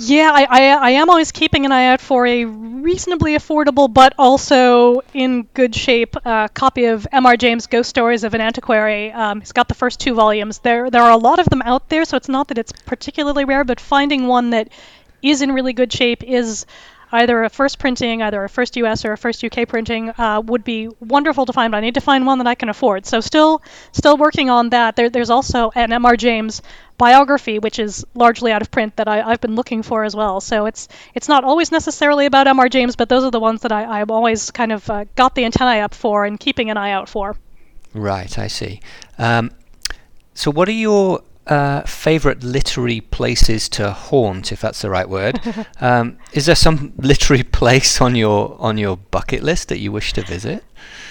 Yeah, 0.00 0.30
I, 0.32 0.44
I, 0.44 0.60
I, 0.76 0.90
am 0.90 1.10
always 1.10 1.32
keeping 1.32 1.64
an 1.66 1.72
eye 1.72 1.86
out 1.86 2.00
for 2.00 2.24
a 2.24 2.44
reasonably 2.44 3.34
affordable 3.34 3.92
but 3.92 4.14
also 4.16 5.00
in 5.12 5.42
good 5.54 5.74
shape 5.74 6.14
uh, 6.24 6.46
copy 6.48 6.84
of 6.84 7.08
M.R. 7.10 7.36
James' 7.36 7.66
Ghost 7.66 7.90
Stories 7.90 8.22
of 8.22 8.32
an 8.32 8.40
Antiquary. 8.40 9.10
Um, 9.10 9.40
he's 9.40 9.50
got 9.50 9.66
the 9.66 9.74
first 9.74 9.98
two 9.98 10.14
volumes. 10.14 10.60
There 10.60 10.88
there 10.88 11.02
are 11.02 11.10
a 11.10 11.16
lot 11.16 11.40
of 11.40 11.46
them 11.46 11.62
out 11.62 11.88
there, 11.88 12.04
so 12.04 12.16
it's 12.16 12.28
not 12.28 12.46
that 12.48 12.58
it's 12.58 12.70
particularly 12.70 13.44
rare, 13.44 13.64
but 13.64 13.80
finding 13.80 14.28
one 14.28 14.50
that 14.50 14.68
is 15.20 15.42
in 15.42 15.50
really 15.50 15.72
good 15.72 15.92
shape 15.92 16.22
is 16.22 16.64
either 17.12 17.42
a 17.42 17.48
first 17.48 17.78
printing, 17.78 18.22
either 18.22 18.42
a 18.44 18.48
first 18.48 18.76
US 18.76 19.04
or 19.04 19.12
a 19.12 19.18
first 19.18 19.44
UK 19.44 19.68
printing, 19.68 20.10
uh, 20.10 20.42
would 20.44 20.64
be 20.64 20.88
wonderful 21.00 21.46
to 21.46 21.52
find. 21.52 21.70
But 21.70 21.78
I 21.78 21.80
need 21.80 21.94
to 21.94 22.00
find 22.00 22.26
one 22.26 22.38
that 22.38 22.46
I 22.46 22.54
can 22.54 22.68
afford. 22.68 23.06
So 23.06 23.20
still, 23.20 23.62
still 23.92 24.16
working 24.16 24.50
on 24.50 24.70
that. 24.70 24.96
There, 24.96 25.10
there's 25.10 25.30
also 25.30 25.70
an 25.74 25.92
M.R. 25.92 26.16
James 26.16 26.62
biography, 26.98 27.58
which 27.58 27.78
is 27.78 28.04
largely 28.14 28.52
out 28.52 28.60
of 28.60 28.70
print, 28.70 28.96
that 28.96 29.08
I, 29.08 29.30
have 29.30 29.40
been 29.40 29.54
looking 29.54 29.82
for 29.82 30.04
as 30.04 30.14
well. 30.14 30.40
So 30.40 30.66
it's 30.66 30.88
it's 31.14 31.28
not 31.28 31.44
always 31.44 31.70
necessarily 31.70 32.26
about 32.26 32.46
M.R. 32.46 32.68
James, 32.68 32.96
but 32.96 33.08
those 33.08 33.24
are 33.24 33.30
the 33.30 33.40
ones 33.40 33.62
that 33.62 33.72
I, 33.72 34.00
I've 34.00 34.10
always 34.10 34.50
kind 34.50 34.72
of 34.72 34.88
uh, 34.90 35.04
got 35.14 35.34
the 35.34 35.44
antennae 35.44 35.80
up 35.80 35.94
for 35.94 36.24
and 36.24 36.38
keeping 36.38 36.70
an 36.70 36.76
eye 36.76 36.90
out 36.90 37.08
for. 37.08 37.36
Right, 37.94 38.38
I 38.38 38.48
see. 38.48 38.80
Um, 39.16 39.50
so, 40.34 40.50
what 40.50 40.68
are 40.68 40.72
your 40.72 41.22
uh, 41.48 41.82
favorite 41.82 42.42
literary 42.42 43.00
places 43.00 43.68
to 43.70 43.90
haunt, 43.90 44.52
if 44.52 44.60
that's 44.60 44.82
the 44.82 44.90
right 44.90 45.08
word. 45.08 45.40
um, 45.80 46.18
is 46.32 46.46
there 46.46 46.54
some 46.54 46.92
literary 46.98 47.42
place 47.42 48.00
on 48.00 48.14
your 48.14 48.56
on 48.60 48.78
your 48.78 48.96
bucket 48.96 49.42
list 49.42 49.68
that 49.68 49.78
you 49.78 49.90
wish 49.90 50.12
to 50.12 50.22
visit? 50.22 50.64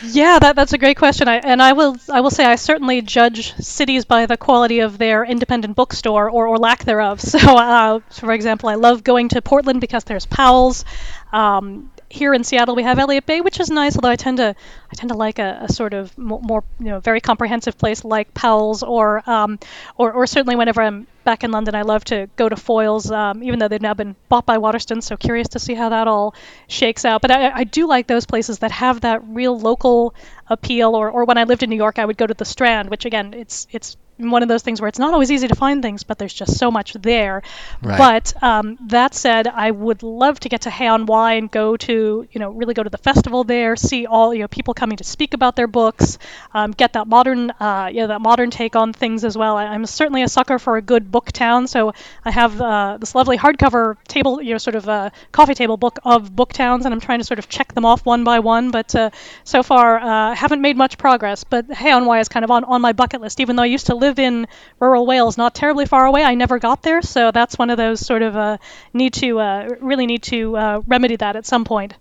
Yeah, 0.04 0.38
that, 0.40 0.56
that's 0.56 0.74
a 0.74 0.78
great 0.78 0.98
question. 0.98 1.28
I, 1.28 1.38
and 1.38 1.62
I 1.62 1.74
will 1.74 1.98
I 2.12 2.22
will 2.22 2.30
say 2.30 2.46
I 2.46 2.56
certainly 2.56 3.02
judge 3.02 3.56
cities 3.56 4.06
by 4.06 4.26
the 4.26 4.38
quality 4.38 4.80
of 4.80 4.98
their 4.98 5.26
independent 5.26 5.76
bookstore 5.76 6.30
or, 6.30 6.48
or 6.48 6.58
lack 6.58 6.86
thereof. 6.86 7.22
So, 7.28 7.40
uh, 7.40 8.00
for 8.10 8.32
example, 8.32 8.70
I 8.70 8.76
love 8.76 9.04
going 9.04 9.30
to 9.30 9.42
Portland 9.42 9.82
because 9.82 10.06
there's 10.06 10.26
Powell's. 10.26 10.86
Um, 11.34 11.92
here 12.10 12.34
in 12.34 12.44
Seattle 12.44 12.76
we 12.76 12.84
have 12.84 13.00
Elliott 13.00 13.26
Bay, 13.26 13.42
which 13.42 13.60
is 13.60 13.70
nice. 13.70 13.96
Although 13.96 14.10
I 14.10 14.16
tend 14.16 14.38
to 14.38 14.56
I 14.92 14.96
tend 14.96 15.10
to 15.10 15.18
like 15.18 15.40
a, 15.40 15.60
a 15.64 15.72
sort 15.72 15.94
of 15.94 16.18
more, 16.18 16.64
you 16.80 16.86
know 16.86 17.00
very 17.00 17.22
comprehensive 17.22 17.78
place 17.78 18.04
like 18.06 18.34
Powell's 18.34 18.84
or 18.84 19.28
um, 19.30 19.60
or, 19.98 20.12
or 20.14 20.28
certainly 20.28 20.56
whenever 20.56 20.82
I'm 20.82 21.08
back 21.24 21.44
in 21.44 21.52
London, 21.52 21.76
I 21.76 21.82
love 21.82 22.06
to 22.06 22.30
go 22.38 22.48
to 22.48 22.56
Foyles, 22.56 23.12
um, 23.12 23.44
even 23.44 23.60
though 23.60 23.68
they've 23.68 23.82
now 23.82 23.94
been 23.94 24.16
bought 24.30 24.46
by 24.46 24.58
Waterstones. 24.58 25.04
So 25.04 25.18
curious 25.18 25.50
to 25.50 25.60
see 25.60 25.74
how 25.74 25.90
that 25.90 26.08
all 26.08 26.34
shakes 26.68 27.04
out. 27.04 27.22
But 27.22 27.32
I, 27.32 27.52
I 27.52 27.64
do 27.66 27.88
like 27.88 28.08
those 28.08 28.26
places 28.26 28.60
that 28.60 28.72
have 28.72 29.02
that 29.02 29.22
real 29.28 29.60
local 29.60 30.16
appeal. 30.48 30.96
Or, 30.96 31.10
or 31.10 31.26
when 31.26 31.38
I 31.38 31.44
lived 31.44 31.64
in 31.64 31.70
New 31.70 31.76
York, 31.76 32.00
I 32.00 32.06
would 32.06 32.18
go 32.18 32.28
to 32.28 32.34
the 32.34 32.46
Strand, 32.46 32.90
which 32.90 33.06
again, 33.06 33.34
it's 33.34 33.68
it's 33.72 33.98
one 34.18 34.42
of 34.42 34.50
those 34.50 34.64
things 34.64 34.82
where 34.82 34.88
it's 34.88 35.00
not 35.00 35.14
always 35.14 35.32
easy 35.32 35.48
to 35.48 35.56
find 35.56 35.82
things, 35.82 36.04
but 36.04 36.18
there's 36.18 36.34
just 36.34 36.58
so 36.58 36.72
much 36.72 36.94
there. 36.94 37.44
Right. 37.82 37.98
But 37.98 38.44
um, 38.44 38.78
that 38.88 39.14
said, 39.14 39.48
I 39.48 39.72
would 39.72 40.04
love 40.04 40.40
to 40.42 40.50
get 40.50 40.62
to 40.62 40.70
Hay-on-Wye 40.70 41.34
and 41.34 41.52
go 41.52 41.78
to, 41.78 42.28
you 42.32 42.40
know, 42.40 42.52
really 42.52 42.74
go 42.74 42.84
to 42.84 42.90
the 42.90 42.98
festival 42.98 43.44
there, 43.44 43.76
see 43.76 44.06
all, 44.06 44.34
you 44.34 44.42
know, 44.42 44.48
people 44.48 44.74
coming 44.74 44.98
to 44.98 45.04
speak 45.04 45.34
about 45.34 45.56
their 45.56 45.68
books, 45.68 46.18
um, 46.54 46.72
get 46.72 46.94
that 46.94 47.08
modern, 47.08 47.52
uh, 47.52 47.90
you 47.92 48.02
know, 48.02 48.08
that 48.08 48.22
modern 48.22 48.50
take 48.50 48.76
on 48.76 48.94
things 48.94 49.24
as 49.24 49.38
well. 49.38 49.58
I, 49.58 49.76
am 49.76 49.86
certainly 49.86 50.24
a 50.24 50.30
sucker 50.30 50.60
for 50.60 50.78
a 50.78 50.82
good 50.82 51.12
book 51.12 51.32
town, 51.32 51.68
so 51.68 51.94
I 52.24 52.32
have 52.32 52.60
uh, 52.62 52.98
this 53.00 53.14
lovely 53.16 53.38
hardcover 53.38 53.98
table, 54.08 54.42
you 54.42 54.54
know, 54.54 54.58
sort 54.58 54.76
of 54.76 54.88
a 54.88 55.12
coffee 55.32 55.54
table 55.54 55.78
book 55.78 56.00
of 56.04 56.36
book 56.36 56.54
towns, 56.54 56.86
and 56.86 56.94
I'm 56.94 57.00
trying 57.00 57.20
to 57.20 57.26
sort 57.26 57.40
of 57.40 57.50
check 57.50 57.74
them 57.74 57.86
off 57.86 58.06
one 58.06 58.24
by 58.24 58.40
one. 58.40 58.72
But 58.72 58.96
uh, 58.96 59.10
so 59.44 59.64
far, 59.64 60.00
uh, 60.00 60.36
haven't 60.36 60.62
made 60.62 60.78
much 60.78 60.98
progress. 60.98 61.44
But 61.44 61.72
Hay-on-Wye 61.72 62.20
is 62.20 62.30
kind 62.30 62.44
of 62.44 62.52
on, 62.52 62.64
on 62.64 62.82
my 62.82 62.94
bucket 62.94 63.22
list, 63.22 63.40
even 63.40 63.56
though 63.56 63.64
I 63.64 63.68
used 63.68 63.88
to 63.88 63.96
live 63.96 64.07
live 64.08 64.20
in 64.20 64.48
rural 64.80 65.06
Wales, 65.06 65.38
not 65.38 65.54
terribly 65.54 65.86
far 65.86 66.06
away. 66.06 66.24
I 66.24 66.36
never 66.36 66.60
got 66.60 66.82
there, 66.84 67.02
so 67.02 67.32
that's 67.32 67.58
one 67.58 67.70
of 67.70 67.78
those 67.78 68.00
sort 68.00 68.22
of 68.22 68.36
uh, 68.36 68.58
need 68.94 69.14
to 69.16 69.40
uh, 69.40 69.70
really 69.82 70.06
need 70.06 70.24
to 70.24 70.58
uh, 70.58 70.82
remedy 70.88 71.18
that 71.18 71.36
at 71.36 71.46
some 71.46 71.66
point. 71.66 71.94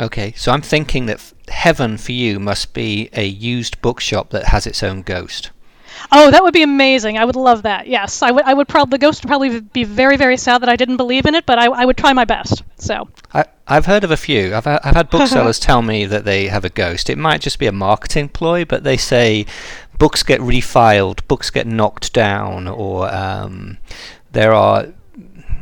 Okay, 0.00 0.32
so 0.36 0.52
I'm 0.52 0.62
thinking 0.62 1.06
that 1.06 1.16
f- 1.16 1.34
heaven 1.48 1.96
for 1.96 2.12
you 2.12 2.38
must 2.38 2.72
be 2.72 3.08
a 3.12 3.24
used 3.24 3.80
bookshop 3.80 4.30
that 4.30 4.44
has 4.44 4.66
its 4.66 4.82
own 4.82 5.02
ghost. 5.02 5.50
Oh, 6.12 6.30
that 6.30 6.42
would 6.42 6.54
be 6.54 6.62
amazing. 6.62 7.18
I 7.18 7.24
would 7.24 7.36
love 7.36 7.62
that. 7.62 7.86
Yes, 7.86 8.22
I 8.22 8.30
would. 8.30 8.44
I 8.44 8.54
would 8.54 8.68
probably 8.68 8.96
the 8.96 9.00
ghost 9.00 9.24
would 9.24 9.28
probably 9.28 9.60
be 9.60 9.84
very, 9.84 10.16
very 10.16 10.36
sad 10.36 10.62
that 10.62 10.68
I 10.68 10.76
didn't 10.76 10.96
believe 10.96 11.26
in 11.26 11.34
it, 11.34 11.46
but 11.46 11.58
I, 11.58 11.66
I 11.66 11.84
would 11.84 11.96
try 11.96 12.12
my 12.12 12.24
best. 12.24 12.62
So. 12.76 13.08
I, 13.34 13.46
I've 13.66 13.86
heard 13.86 14.04
of 14.04 14.10
a 14.10 14.16
few. 14.16 14.54
I've 14.54 14.66
I've 14.66 14.94
had 14.94 15.10
booksellers 15.14 15.58
tell 15.58 15.82
me 15.82 16.06
that 16.06 16.24
they 16.24 16.46
have 16.46 16.64
a 16.64 16.70
ghost. 16.70 17.10
It 17.10 17.18
might 17.18 17.40
just 17.40 17.58
be 17.58 17.66
a 17.66 17.72
marketing 17.72 18.28
ploy, 18.28 18.64
but 18.64 18.84
they 18.84 18.96
say 18.96 19.46
books 19.98 20.22
get 20.22 20.40
refiled, 20.40 21.26
books 21.28 21.50
get 21.50 21.66
knocked 21.66 22.12
down, 22.12 22.68
or 22.68 23.12
um, 23.12 23.78
there 24.32 24.52
are 24.52 24.86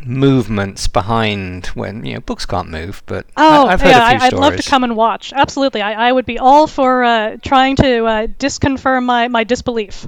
movements 0.05 0.87
behind 0.87 1.66
when 1.68 2.05
you 2.05 2.14
know 2.14 2.20
books 2.20 2.46
can't 2.46 2.68
move. 2.68 3.03
But 3.07 3.27
oh, 3.37 3.66
I, 3.66 3.70
have 3.72 3.81
heard 3.81 3.88
yeah, 3.90 4.11
a 4.11 4.18
few 4.18 4.27
I'd 4.27 4.33
love 4.35 4.57
to 4.57 4.68
come 4.68 4.85
and 4.85 4.96
watch. 4.96 5.33
Absolutely, 5.35 5.83
I, 5.83 6.09
I 6.09 6.12
would 6.12 6.27
be 6.27 6.38
all 6.38 6.66
for 6.66 7.03
uh, 7.03 7.37
trying 7.42 7.77
to 7.77 8.05
uh, 8.05 8.27
disconfirm 8.27 9.05
my 9.05 9.29
my 9.29 9.44
disbelief. 9.44 10.07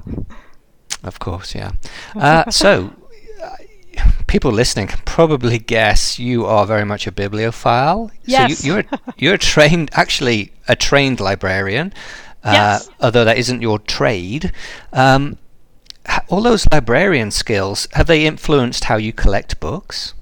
Of 1.02 1.18
course, 1.18 1.54
yeah. 1.54 1.72
Uh, 2.14 2.50
so 2.50 2.92
people 4.26 4.52
listening 4.52 4.86
can 4.86 5.00
probably 5.04 5.58
guess 5.58 6.18
you 6.18 6.44
are 6.46 6.66
very 6.66 6.84
much 6.84 7.06
a 7.06 7.12
bibliophile. 7.12 8.10
Yes. 8.24 8.58
So 8.58 8.66
you, 8.66 8.74
are 8.76 8.84
you're 9.16 9.34
a 9.34 9.38
trained, 9.38 9.90
actually 9.94 10.52
a 10.68 10.76
trained 10.76 11.20
librarian, 11.20 11.92
uh, 11.92 12.27
yes. 12.44 12.88
although 13.00 13.24
that 13.24 13.38
isn't 13.38 13.62
your 13.62 13.78
trade. 13.78 14.52
Um, 14.92 15.38
all 16.28 16.40
those 16.40 16.66
librarian 16.72 17.30
skills 17.30 17.88
have 17.92 18.06
they 18.06 18.26
influenced 18.26 18.84
how 18.84 18.96
you 18.96 19.12
collect 19.12 19.60
books? 19.60 20.14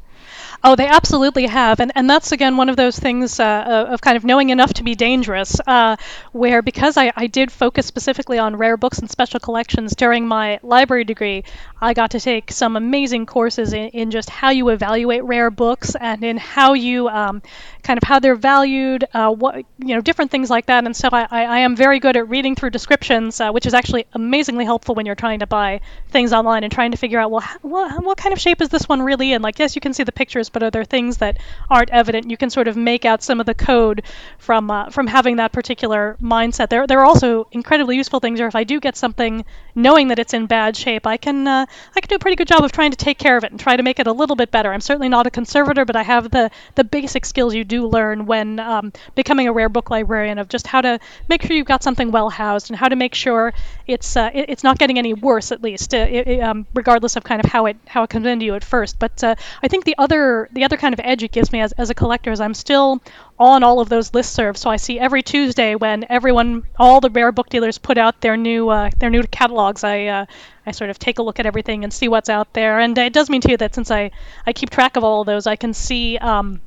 Oh, 0.68 0.74
they 0.74 0.88
absolutely 0.88 1.46
have, 1.46 1.78
and 1.78 1.92
and 1.94 2.10
that's 2.10 2.32
again 2.32 2.56
one 2.56 2.68
of 2.68 2.76
those 2.76 2.98
things 2.98 3.38
uh, 3.38 3.86
of 3.88 4.00
kind 4.00 4.16
of 4.16 4.24
knowing 4.24 4.50
enough 4.50 4.74
to 4.74 4.82
be 4.82 4.96
dangerous. 4.96 5.60
Uh, 5.64 5.94
where 6.32 6.60
because 6.60 6.96
I, 6.96 7.12
I 7.14 7.28
did 7.28 7.52
focus 7.52 7.86
specifically 7.86 8.40
on 8.40 8.56
rare 8.56 8.76
books 8.76 8.98
and 8.98 9.08
special 9.08 9.38
collections 9.38 9.94
during 9.94 10.26
my 10.26 10.58
library 10.64 11.04
degree, 11.04 11.44
I 11.80 11.94
got 11.94 12.10
to 12.10 12.18
take 12.18 12.50
some 12.50 12.76
amazing 12.76 13.26
courses 13.26 13.72
in, 13.74 13.90
in 13.90 14.10
just 14.10 14.28
how 14.28 14.50
you 14.50 14.70
evaluate 14.70 15.22
rare 15.22 15.52
books 15.52 15.94
and 15.94 16.24
in 16.24 16.36
how 16.36 16.74
you 16.74 17.08
um, 17.10 17.42
kind 17.84 17.96
of 17.96 18.02
how 18.02 18.18
they're 18.18 18.34
valued, 18.34 19.04
uh, 19.14 19.30
what 19.30 19.58
you 19.78 19.94
know, 19.94 20.00
different 20.00 20.32
things 20.32 20.50
like 20.50 20.66
that. 20.66 20.84
And 20.84 20.96
so 20.96 21.08
I, 21.12 21.28
I 21.30 21.58
am 21.60 21.76
very 21.76 22.00
good 22.00 22.16
at 22.16 22.28
reading 22.28 22.56
through 22.56 22.70
descriptions, 22.70 23.40
uh, 23.40 23.52
which 23.52 23.66
is 23.66 23.74
actually 23.74 24.06
amazingly 24.14 24.64
helpful 24.64 24.96
when 24.96 25.06
you're 25.06 25.14
trying 25.14 25.38
to 25.38 25.46
buy 25.46 25.80
things 26.08 26.32
online 26.32 26.64
and 26.64 26.72
trying 26.72 26.90
to 26.90 26.96
figure 26.96 27.20
out 27.20 27.30
well, 27.30 27.46
what, 27.62 28.02
what 28.02 28.18
kind 28.18 28.32
of 28.32 28.40
shape 28.40 28.60
is 28.60 28.68
this 28.68 28.88
one 28.88 29.00
really 29.00 29.32
in? 29.32 29.42
Like 29.42 29.60
yes, 29.60 29.76
you 29.76 29.80
can 29.80 29.94
see 29.94 30.02
the 30.02 30.10
pictures 30.10 30.50
but 30.56 30.62
are 30.62 30.70
there 30.70 30.84
things 30.84 31.18
that 31.18 31.36
aren't 31.68 31.90
evident? 31.90 32.30
You 32.30 32.38
can 32.38 32.48
sort 32.48 32.66
of 32.66 32.78
make 32.78 33.04
out 33.04 33.22
some 33.22 33.40
of 33.40 33.46
the 33.46 33.52
code 33.54 34.02
from 34.38 34.70
uh, 34.70 34.88
from 34.88 35.06
having 35.06 35.36
that 35.36 35.52
particular 35.52 36.16
mindset. 36.22 36.70
There 36.70 36.86
there 36.86 36.98
are 37.00 37.04
also 37.04 37.46
incredibly 37.52 37.96
useful 37.96 38.20
things. 38.20 38.40
Or 38.40 38.46
if 38.46 38.54
I 38.56 38.64
do 38.64 38.80
get 38.80 38.96
something, 38.96 39.44
knowing 39.74 40.08
that 40.08 40.18
it's 40.18 40.32
in 40.32 40.46
bad 40.46 40.74
shape, 40.76 41.06
I 41.06 41.18
can 41.18 41.46
uh, 41.46 41.66
I 41.94 42.00
can 42.00 42.08
do 42.08 42.14
a 42.16 42.18
pretty 42.18 42.36
good 42.36 42.48
job 42.48 42.64
of 42.64 42.72
trying 42.72 42.90
to 42.92 42.96
take 42.96 43.18
care 43.18 43.36
of 43.36 43.44
it 43.44 43.50
and 43.50 43.60
try 43.60 43.76
to 43.76 43.82
make 43.82 43.98
it 43.98 44.06
a 44.06 44.12
little 44.12 44.36
bit 44.36 44.50
better. 44.50 44.72
I'm 44.72 44.80
certainly 44.80 45.10
not 45.10 45.26
a 45.26 45.30
conservator, 45.30 45.84
but 45.84 45.96
I 45.96 46.02
have 46.02 46.30
the 46.30 46.50
the 46.74 46.84
basic 46.84 47.26
skills 47.26 47.54
you 47.54 47.64
do 47.64 47.86
learn 47.86 48.24
when 48.26 48.58
um, 48.58 48.92
becoming 49.14 49.48
a 49.48 49.52
rare 49.52 49.68
book 49.68 49.90
librarian 49.90 50.38
of 50.38 50.48
just 50.48 50.66
how 50.66 50.80
to 50.80 50.98
make 51.28 51.42
sure 51.42 51.56
you've 51.56 51.66
got 51.66 51.82
something 51.82 52.10
well 52.10 52.30
housed 52.30 52.70
and 52.70 52.78
how 52.78 52.88
to 52.88 52.96
make 52.96 53.14
sure 53.14 53.52
it's 53.86 54.16
uh, 54.16 54.30
it, 54.34 54.46
it's 54.50 54.64
not 54.64 54.78
getting 54.78 54.98
any 54.98 55.14
worse 55.14 55.52
at 55.52 55.62
least, 55.62 55.94
uh, 55.94 55.98
it, 55.98 56.40
um, 56.40 56.66
regardless 56.74 57.16
of 57.16 57.24
kind 57.24 57.44
of 57.44 57.50
how 57.50 57.66
it 57.66 57.76
how 57.86 58.02
it 58.02 58.10
comes 58.10 58.26
into 58.26 58.44
you 58.44 58.54
at 58.54 58.64
first. 58.64 58.98
But 58.98 59.22
uh, 59.22 59.34
I 59.62 59.68
think 59.68 59.84
the 59.84 59.94
other 59.98 60.35
the 60.52 60.64
other 60.64 60.76
kind 60.76 60.92
of 60.92 61.00
edge 61.02 61.22
it 61.22 61.32
gives 61.32 61.52
me 61.52 61.60
as, 61.60 61.72
as 61.72 61.90
a 61.90 61.94
collector 61.94 62.30
is 62.30 62.40
I'm 62.40 62.54
still 62.54 63.02
on 63.38 63.62
all 63.62 63.80
of 63.80 63.88
those 63.88 64.10
listservs. 64.10 64.58
So 64.58 64.70
I 64.70 64.76
see 64.76 64.98
every 64.98 65.22
Tuesday 65.22 65.74
when 65.74 66.04
everyone, 66.08 66.64
all 66.78 67.00
the 67.00 67.10
rare 67.10 67.32
book 67.32 67.48
dealers 67.48 67.78
put 67.78 67.98
out 67.98 68.20
their 68.20 68.36
new 68.36 68.68
uh, 68.68 68.90
their 68.98 69.10
new 69.10 69.22
catalogs. 69.24 69.84
I 69.84 70.06
uh, 70.06 70.26
I 70.66 70.70
sort 70.72 70.90
of 70.90 70.98
take 70.98 71.18
a 71.18 71.22
look 71.22 71.38
at 71.40 71.46
everything 71.46 71.84
and 71.84 71.92
see 71.92 72.08
what's 72.08 72.28
out 72.28 72.52
there. 72.52 72.78
And 72.80 72.96
it 72.98 73.12
does 73.12 73.30
mean 73.30 73.40
too 73.40 73.56
that 73.56 73.74
since 73.74 73.90
I 73.90 74.10
I 74.46 74.52
keep 74.52 74.70
track 74.70 74.96
of 74.96 75.04
all 75.04 75.20
of 75.20 75.26
those, 75.26 75.46
I 75.46 75.56
can 75.56 75.74
see. 75.74 76.18
Um, 76.18 76.60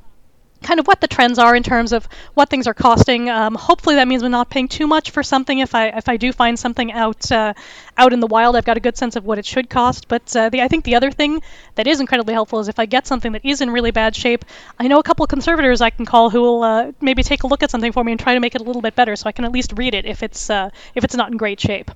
kind 0.62 0.80
of 0.80 0.86
what 0.86 1.00
the 1.00 1.08
trends 1.08 1.38
are 1.38 1.56
in 1.56 1.62
terms 1.62 1.92
of 1.92 2.06
what 2.34 2.48
things 2.48 2.66
are 2.66 2.74
costing. 2.74 3.30
Um, 3.30 3.54
hopefully, 3.54 3.96
that 3.96 4.08
means 4.08 4.22
we're 4.22 4.28
not 4.28 4.50
paying 4.50 4.68
too 4.68 4.86
much 4.86 5.10
for 5.10 5.22
something. 5.22 5.58
If 5.58 5.74
I 5.74 5.88
if 5.88 6.08
I 6.08 6.16
do 6.16 6.32
find 6.32 6.58
something 6.58 6.92
out 6.92 7.30
uh, 7.32 7.54
out 7.96 8.12
in 8.12 8.20
the 8.20 8.26
wild, 8.26 8.56
I've 8.56 8.64
got 8.64 8.76
a 8.76 8.80
good 8.80 8.96
sense 8.96 9.16
of 9.16 9.24
what 9.24 9.38
it 9.38 9.46
should 9.46 9.70
cost. 9.70 10.08
But 10.08 10.34
uh, 10.36 10.48
the, 10.48 10.62
I 10.62 10.68
think 10.68 10.84
the 10.84 10.96
other 10.96 11.10
thing 11.10 11.42
that 11.74 11.86
is 11.86 12.00
incredibly 12.00 12.34
helpful 12.34 12.60
is 12.60 12.68
if 12.68 12.78
I 12.78 12.86
get 12.86 13.06
something 13.06 13.32
that 13.32 13.44
is 13.44 13.60
in 13.60 13.70
really 13.70 13.90
bad 13.90 14.14
shape, 14.14 14.44
I 14.78 14.88
know 14.88 14.98
a 14.98 15.02
couple 15.02 15.24
of 15.24 15.30
conservators 15.30 15.80
I 15.80 15.90
can 15.90 16.06
call 16.06 16.30
who 16.30 16.40
will 16.40 16.62
uh, 16.62 16.92
maybe 17.00 17.22
take 17.22 17.42
a 17.42 17.46
look 17.46 17.62
at 17.62 17.70
something 17.70 17.92
for 17.92 18.04
me 18.04 18.12
and 18.12 18.20
try 18.20 18.34
to 18.34 18.40
make 18.40 18.54
it 18.54 18.60
a 18.60 18.64
little 18.64 18.82
bit 18.82 18.94
better, 18.94 19.16
so 19.16 19.28
I 19.28 19.32
can 19.32 19.44
at 19.44 19.52
least 19.52 19.72
read 19.76 19.94
it 19.94 20.04
if 20.04 20.22
it's 20.22 20.50
uh, 20.50 20.70
if 20.94 21.04
it's 21.04 21.16
not 21.16 21.30
in 21.30 21.36
great 21.36 21.60
shape. 21.60 21.90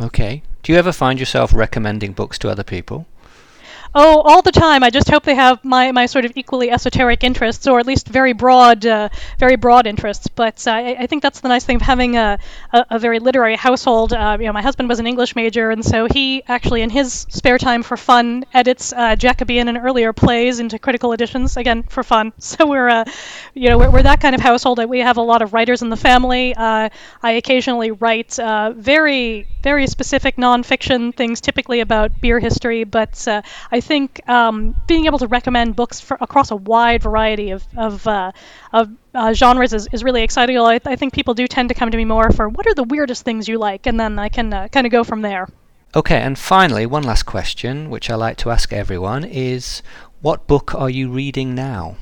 Okay. 0.00 0.42
Do 0.62 0.72
you 0.72 0.78
ever 0.78 0.92
find 0.92 1.18
yourself 1.18 1.52
recommending 1.54 2.12
books 2.12 2.38
to 2.38 2.50
other 2.50 2.62
people? 2.62 3.06
Oh, 4.00 4.20
all 4.20 4.42
the 4.42 4.52
time. 4.52 4.84
I 4.84 4.90
just 4.90 5.10
hope 5.10 5.24
they 5.24 5.34
have 5.34 5.64
my, 5.64 5.90
my 5.90 6.06
sort 6.06 6.24
of 6.24 6.30
equally 6.36 6.70
esoteric 6.70 7.24
interests, 7.24 7.66
or 7.66 7.80
at 7.80 7.86
least 7.86 8.06
very 8.06 8.32
broad, 8.32 8.86
uh, 8.86 9.08
very 9.40 9.56
broad 9.56 9.88
interests. 9.88 10.28
But 10.28 10.64
uh, 10.68 10.70
I, 10.70 10.96
I, 11.00 11.06
think 11.08 11.20
that's 11.20 11.40
the 11.40 11.48
nice 11.48 11.64
thing 11.64 11.74
of 11.74 11.82
having 11.82 12.16
a, 12.16 12.38
a, 12.72 12.86
a 12.90 12.98
very 13.00 13.18
literary 13.18 13.56
household. 13.56 14.12
Uh, 14.12 14.36
you 14.38 14.46
know, 14.46 14.52
my 14.52 14.62
husband 14.62 14.88
was 14.88 15.00
an 15.00 15.08
English 15.08 15.34
major, 15.34 15.72
and 15.72 15.84
so 15.84 16.06
he 16.06 16.44
actually, 16.46 16.82
in 16.82 16.90
his 16.90 17.26
spare 17.28 17.58
time 17.58 17.82
for 17.82 17.96
fun, 17.96 18.44
edits 18.54 18.92
uh, 18.92 19.16
Jacobean 19.16 19.66
and 19.66 19.76
earlier 19.76 20.12
plays 20.12 20.60
into 20.60 20.78
critical 20.78 21.12
editions 21.12 21.56
again 21.56 21.82
for 21.82 22.04
fun. 22.04 22.32
So 22.48 22.66
we're, 22.66 22.88
uh, 22.88 23.04
you 23.54 23.68
know, 23.68 23.78
we're, 23.78 23.90
we're, 23.90 24.02
that 24.04 24.20
kind 24.20 24.34
of 24.34 24.40
household. 24.40 24.82
We 24.88 25.00
have 25.00 25.16
a 25.16 25.22
lot 25.22 25.42
of 25.42 25.52
writers 25.52 25.82
in 25.82 25.90
the 25.90 25.96
family. 25.96 26.54
Uh, 26.54 26.88
I 27.22 27.32
occasionally 27.32 27.90
write 27.90 28.36
very, 28.76 29.46
very 29.62 29.86
specific 29.86 30.36
nonfiction 30.36 31.14
things, 31.14 31.40
typically 31.40 31.80
about 31.80 32.20
beer 32.20 32.38
history, 32.40 32.84
but 32.84 33.26
I 33.26 33.78
I 33.78 33.80
think 33.80 34.28
um, 34.28 34.74
being 34.88 35.06
able 35.06 35.20
to 35.20 35.28
recommend 35.28 35.76
books 35.76 36.00
for, 36.00 36.18
across 36.20 36.50
a 36.50 36.56
wide 36.56 37.00
variety 37.00 37.50
of, 37.52 37.64
of, 37.76 38.04
uh, 38.08 38.32
of 38.72 38.90
uh, 39.14 39.32
genres 39.32 39.72
is, 39.72 39.88
is 39.92 40.02
really 40.02 40.22
exciting. 40.24 40.58
I, 40.58 40.80
I, 40.84 40.96
think 40.96 41.12
people 41.12 41.34
do 41.34 41.46
tend 41.46 41.68
to 41.68 41.76
come 41.76 41.92
to 41.92 41.96
me 41.96 42.04
more 42.04 42.32
for 42.32 42.48
what 42.48 42.66
are 42.66 42.74
the 42.74 42.82
weirdest 42.82 43.24
things 43.24 43.46
you 43.46 43.56
like, 43.56 43.86
and 43.86 44.00
then 44.00 44.18
I 44.18 44.30
can 44.30 44.52
uh, 44.52 44.66
kind 44.66 44.84
of 44.84 44.90
go 44.90 45.04
from 45.04 45.22
there. 45.22 45.48
Okay, 45.94 46.20
and 46.20 46.36
finally, 46.36 46.86
one 46.86 47.04
last 47.04 47.22
question, 47.22 47.88
which 47.88 48.10
I 48.10 48.16
like 48.16 48.36
to 48.38 48.50
ask 48.50 48.72
everyone, 48.72 49.22
is 49.22 49.80
what 50.20 50.48
book 50.48 50.74
are 50.74 50.90
you 50.90 51.08
reading 51.08 51.54
now? 51.54 51.96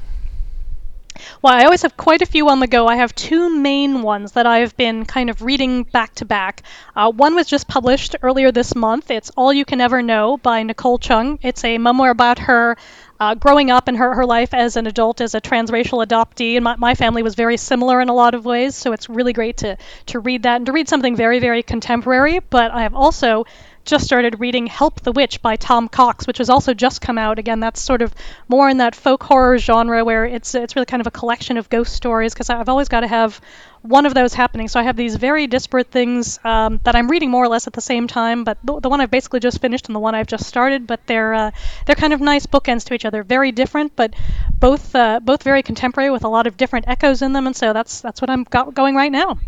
Well, 1.42 1.54
I 1.54 1.64
always 1.64 1.82
have 1.82 1.96
quite 1.96 2.22
a 2.22 2.26
few 2.26 2.48
on 2.48 2.60
the 2.60 2.66
go. 2.66 2.86
I 2.86 2.96
have 2.96 3.14
two 3.14 3.56
main 3.56 4.02
ones 4.02 4.32
that 4.32 4.46
I've 4.46 4.76
been 4.76 5.04
kind 5.04 5.30
of 5.30 5.42
reading 5.42 5.84
back 5.84 6.14
to 6.16 6.24
back. 6.24 6.62
Uh, 6.94 7.10
one 7.10 7.34
was 7.34 7.46
just 7.46 7.68
published 7.68 8.16
earlier 8.22 8.52
this 8.52 8.74
month. 8.74 9.10
It's 9.10 9.30
All 9.36 9.52
You 9.52 9.64
Can 9.64 9.80
Ever 9.80 10.02
Know 10.02 10.36
by 10.38 10.62
Nicole 10.62 10.98
Chung. 10.98 11.38
It's 11.42 11.64
a 11.64 11.78
memoir 11.78 12.10
about 12.10 12.38
her 12.40 12.76
uh, 13.18 13.34
growing 13.34 13.70
up 13.70 13.88
and 13.88 13.96
her, 13.96 14.14
her 14.14 14.26
life 14.26 14.52
as 14.52 14.76
an 14.76 14.86
adult 14.86 15.20
as 15.20 15.34
a 15.34 15.40
transracial 15.40 16.06
adoptee. 16.06 16.56
And 16.56 16.64
my, 16.64 16.76
my 16.76 16.94
family 16.94 17.22
was 17.22 17.34
very 17.34 17.56
similar 17.56 18.00
in 18.00 18.08
a 18.08 18.14
lot 18.14 18.34
of 18.34 18.44
ways, 18.44 18.74
so 18.74 18.92
it's 18.92 19.08
really 19.08 19.32
great 19.32 19.58
to, 19.58 19.76
to 20.06 20.20
read 20.20 20.42
that 20.42 20.56
and 20.56 20.66
to 20.66 20.72
read 20.72 20.88
something 20.88 21.16
very, 21.16 21.38
very 21.38 21.62
contemporary. 21.62 22.40
But 22.40 22.70
I 22.72 22.82
have 22.82 22.94
also 22.94 23.46
just 23.86 24.04
started 24.04 24.40
reading 24.40 24.66
Help 24.66 25.00
the 25.00 25.12
Witch 25.12 25.40
by 25.40 25.56
Tom 25.56 25.88
Cox, 25.88 26.26
which 26.26 26.38
has 26.38 26.50
also 26.50 26.74
just 26.74 27.00
come 27.00 27.16
out. 27.16 27.38
Again, 27.38 27.60
that's 27.60 27.80
sort 27.80 28.02
of 28.02 28.14
more 28.48 28.68
in 28.68 28.78
that 28.78 28.94
folk 28.94 29.22
horror 29.22 29.58
genre 29.58 30.04
where 30.04 30.24
it's 30.24 30.54
it's 30.54 30.76
really 30.76 30.86
kind 30.86 31.00
of 31.00 31.06
a 31.06 31.10
collection 31.10 31.56
of 31.56 31.70
ghost 31.70 31.94
stories 31.94 32.34
because 32.34 32.50
I've 32.50 32.68
always 32.68 32.88
got 32.88 33.00
to 33.00 33.06
have 33.06 33.40
one 33.82 34.04
of 34.04 34.14
those 34.14 34.34
happening. 34.34 34.68
So 34.68 34.80
I 34.80 34.82
have 34.82 34.96
these 34.96 35.16
very 35.16 35.46
disparate 35.46 35.90
things 35.90 36.40
um, 36.44 36.80
that 36.84 36.96
I'm 36.96 37.08
reading 37.08 37.30
more 37.30 37.44
or 37.44 37.48
less 37.48 37.66
at 37.66 37.72
the 37.72 37.80
same 37.80 38.08
time. 38.08 38.42
But 38.44 38.58
the, 38.64 38.80
the, 38.80 38.88
one 38.88 39.00
I've 39.00 39.10
basically 39.10 39.40
just 39.40 39.60
finished 39.60 39.86
and 39.86 39.94
the 39.94 40.00
one 40.00 40.14
I've 40.14 40.26
just 40.26 40.46
started, 40.46 40.86
but 40.86 41.00
they're 41.06 41.32
uh, 41.32 41.50
they're 41.86 41.94
kind 41.94 42.12
of 42.12 42.20
nice 42.20 42.46
bookends 42.46 42.84
to 42.86 42.94
each 42.94 43.04
other. 43.04 43.22
Very 43.22 43.52
different, 43.52 43.94
but 43.94 44.14
both 44.58 44.94
uh, 44.94 45.20
both 45.20 45.42
very 45.42 45.62
contemporary 45.62 46.10
with 46.10 46.24
a 46.24 46.28
lot 46.28 46.46
of 46.46 46.56
different 46.56 46.88
echoes 46.88 47.22
in 47.22 47.32
them. 47.32 47.46
And 47.46 47.56
so 47.56 47.72
that's 47.72 48.00
that's 48.00 48.20
what 48.20 48.30
I'm 48.30 48.44
got 48.44 48.74
going 48.74 48.96
right 48.96 49.12
now. 49.12 49.38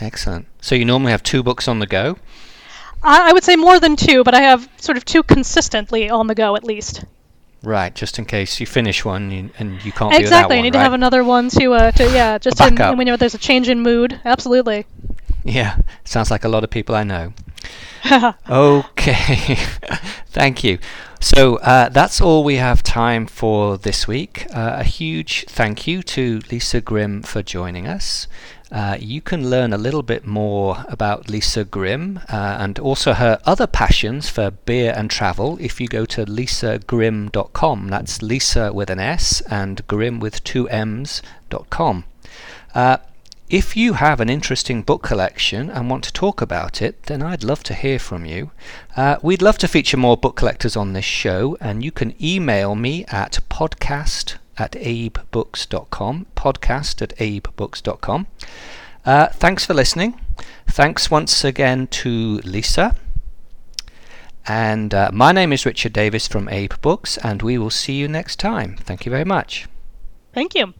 Excellent. 0.00 0.46
So 0.60 0.74
you 0.74 0.84
normally 0.84 1.12
have 1.12 1.22
two 1.22 1.42
books 1.42 1.68
on 1.68 1.78
the 1.78 1.86
go. 1.86 2.16
I, 3.02 3.30
I 3.30 3.32
would 3.32 3.44
say 3.44 3.56
more 3.56 3.78
than 3.80 3.96
two, 3.96 4.24
but 4.24 4.34
I 4.34 4.40
have 4.40 4.68
sort 4.78 4.96
of 4.96 5.04
two 5.04 5.22
consistently 5.22 6.10
on 6.10 6.26
the 6.26 6.34
go 6.34 6.56
at 6.56 6.64
least. 6.64 7.04
Right, 7.62 7.94
just 7.94 8.18
in 8.18 8.26
case 8.26 8.60
you 8.60 8.66
finish 8.66 9.04
one 9.04 9.50
and 9.58 9.84
you 9.84 9.90
can't 9.90 10.14
exactly. 10.14 10.56
you 10.56 10.62
need 10.62 10.74
right? 10.74 10.80
to 10.80 10.84
have 10.84 10.92
another 10.92 11.24
one 11.24 11.48
to, 11.50 11.72
uh, 11.72 11.90
to 11.92 12.04
yeah, 12.12 12.38
just 12.38 12.60
in, 12.60 12.76
when 12.76 12.98
you 13.00 13.04
know, 13.06 13.16
there's 13.16 13.34
a 13.34 13.38
change 13.38 13.68
in 13.68 13.80
mood. 13.80 14.20
Absolutely. 14.24 14.86
Yeah, 15.42 15.78
sounds 16.04 16.30
like 16.30 16.44
a 16.44 16.48
lot 16.48 16.64
of 16.64 16.70
people 16.70 16.94
I 16.94 17.04
know. 17.04 17.32
okay, 18.48 19.56
thank 20.26 20.62
you. 20.62 20.78
So 21.20 21.56
uh, 21.56 21.88
that's 21.88 22.20
all 22.20 22.44
we 22.44 22.56
have 22.56 22.82
time 22.82 23.26
for 23.26 23.78
this 23.78 24.06
week. 24.06 24.46
Uh, 24.54 24.76
a 24.78 24.84
huge 24.84 25.44
thank 25.48 25.86
you 25.86 26.02
to 26.04 26.40
Lisa 26.50 26.80
Grimm 26.80 27.22
for 27.22 27.42
joining 27.42 27.88
us. 27.88 28.28
Uh, 28.72 28.96
you 28.98 29.20
can 29.20 29.48
learn 29.48 29.72
a 29.72 29.78
little 29.78 30.02
bit 30.02 30.26
more 30.26 30.84
about 30.88 31.30
Lisa 31.30 31.64
Grimm 31.64 32.18
uh, 32.28 32.56
and 32.58 32.78
also 32.80 33.12
her 33.12 33.38
other 33.44 33.66
passions 33.66 34.28
for 34.28 34.50
beer 34.50 34.92
and 34.96 35.08
travel 35.08 35.56
if 35.60 35.80
you 35.80 35.86
go 35.86 36.04
to 36.06 36.24
lisagrimm.com. 36.24 37.88
That's 37.88 38.22
Lisa 38.22 38.72
with 38.72 38.90
an 38.90 38.98
S 38.98 39.40
and 39.42 39.86
Grimm 39.86 40.18
with 40.18 40.42
two 40.42 40.68
M's.com. 40.68 42.04
Uh, 42.74 42.96
if 43.48 43.76
you 43.76 43.92
have 43.92 44.20
an 44.20 44.28
interesting 44.28 44.82
book 44.82 45.04
collection 45.04 45.70
and 45.70 45.88
want 45.88 46.02
to 46.02 46.12
talk 46.12 46.42
about 46.42 46.82
it, 46.82 47.04
then 47.04 47.22
I'd 47.22 47.44
love 47.44 47.62
to 47.64 47.74
hear 47.74 48.00
from 48.00 48.26
you. 48.26 48.50
Uh, 48.96 49.18
we'd 49.22 49.42
love 49.42 49.58
to 49.58 49.68
feature 49.68 49.96
more 49.96 50.16
book 50.16 50.34
collectors 50.34 50.76
on 50.76 50.92
this 50.92 51.04
show, 51.04 51.56
and 51.60 51.84
you 51.84 51.92
can 51.92 52.14
email 52.20 52.74
me 52.74 53.04
at 53.06 53.38
podcast 53.48 54.38
at 54.58 54.72
abebooks.com, 54.72 56.26
podcast 56.36 57.02
at 57.02 57.16
abebooks.com. 57.16 58.26
Uh, 59.04 59.28
thanks 59.28 59.64
for 59.64 59.74
listening. 59.74 60.20
Thanks 60.66 61.10
once 61.10 61.44
again 61.44 61.86
to 61.88 62.40
Lisa. 62.44 62.96
And 64.46 64.94
uh, 64.94 65.10
my 65.12 65.32
name 65.32 65.52
is 65.52 65.66
Richard 65.66 65.92
Davis 65.92 66.28
from 66.28 66.48
Abe 66.48 66.74
Books, 66.80 67.18
and 67.18 67.42
we 67.42 67.58
will 67.58 67.70
see 67.70 67.94
you 67.94 68.08
next 68.08 68.36
time. 68.38 68.76
Thank 68.76 69.04
you 69.04 69.10
very 69.10 69.24
much. 69.24 69.66
Thank 70.32 70.54
you. 70.54 70.74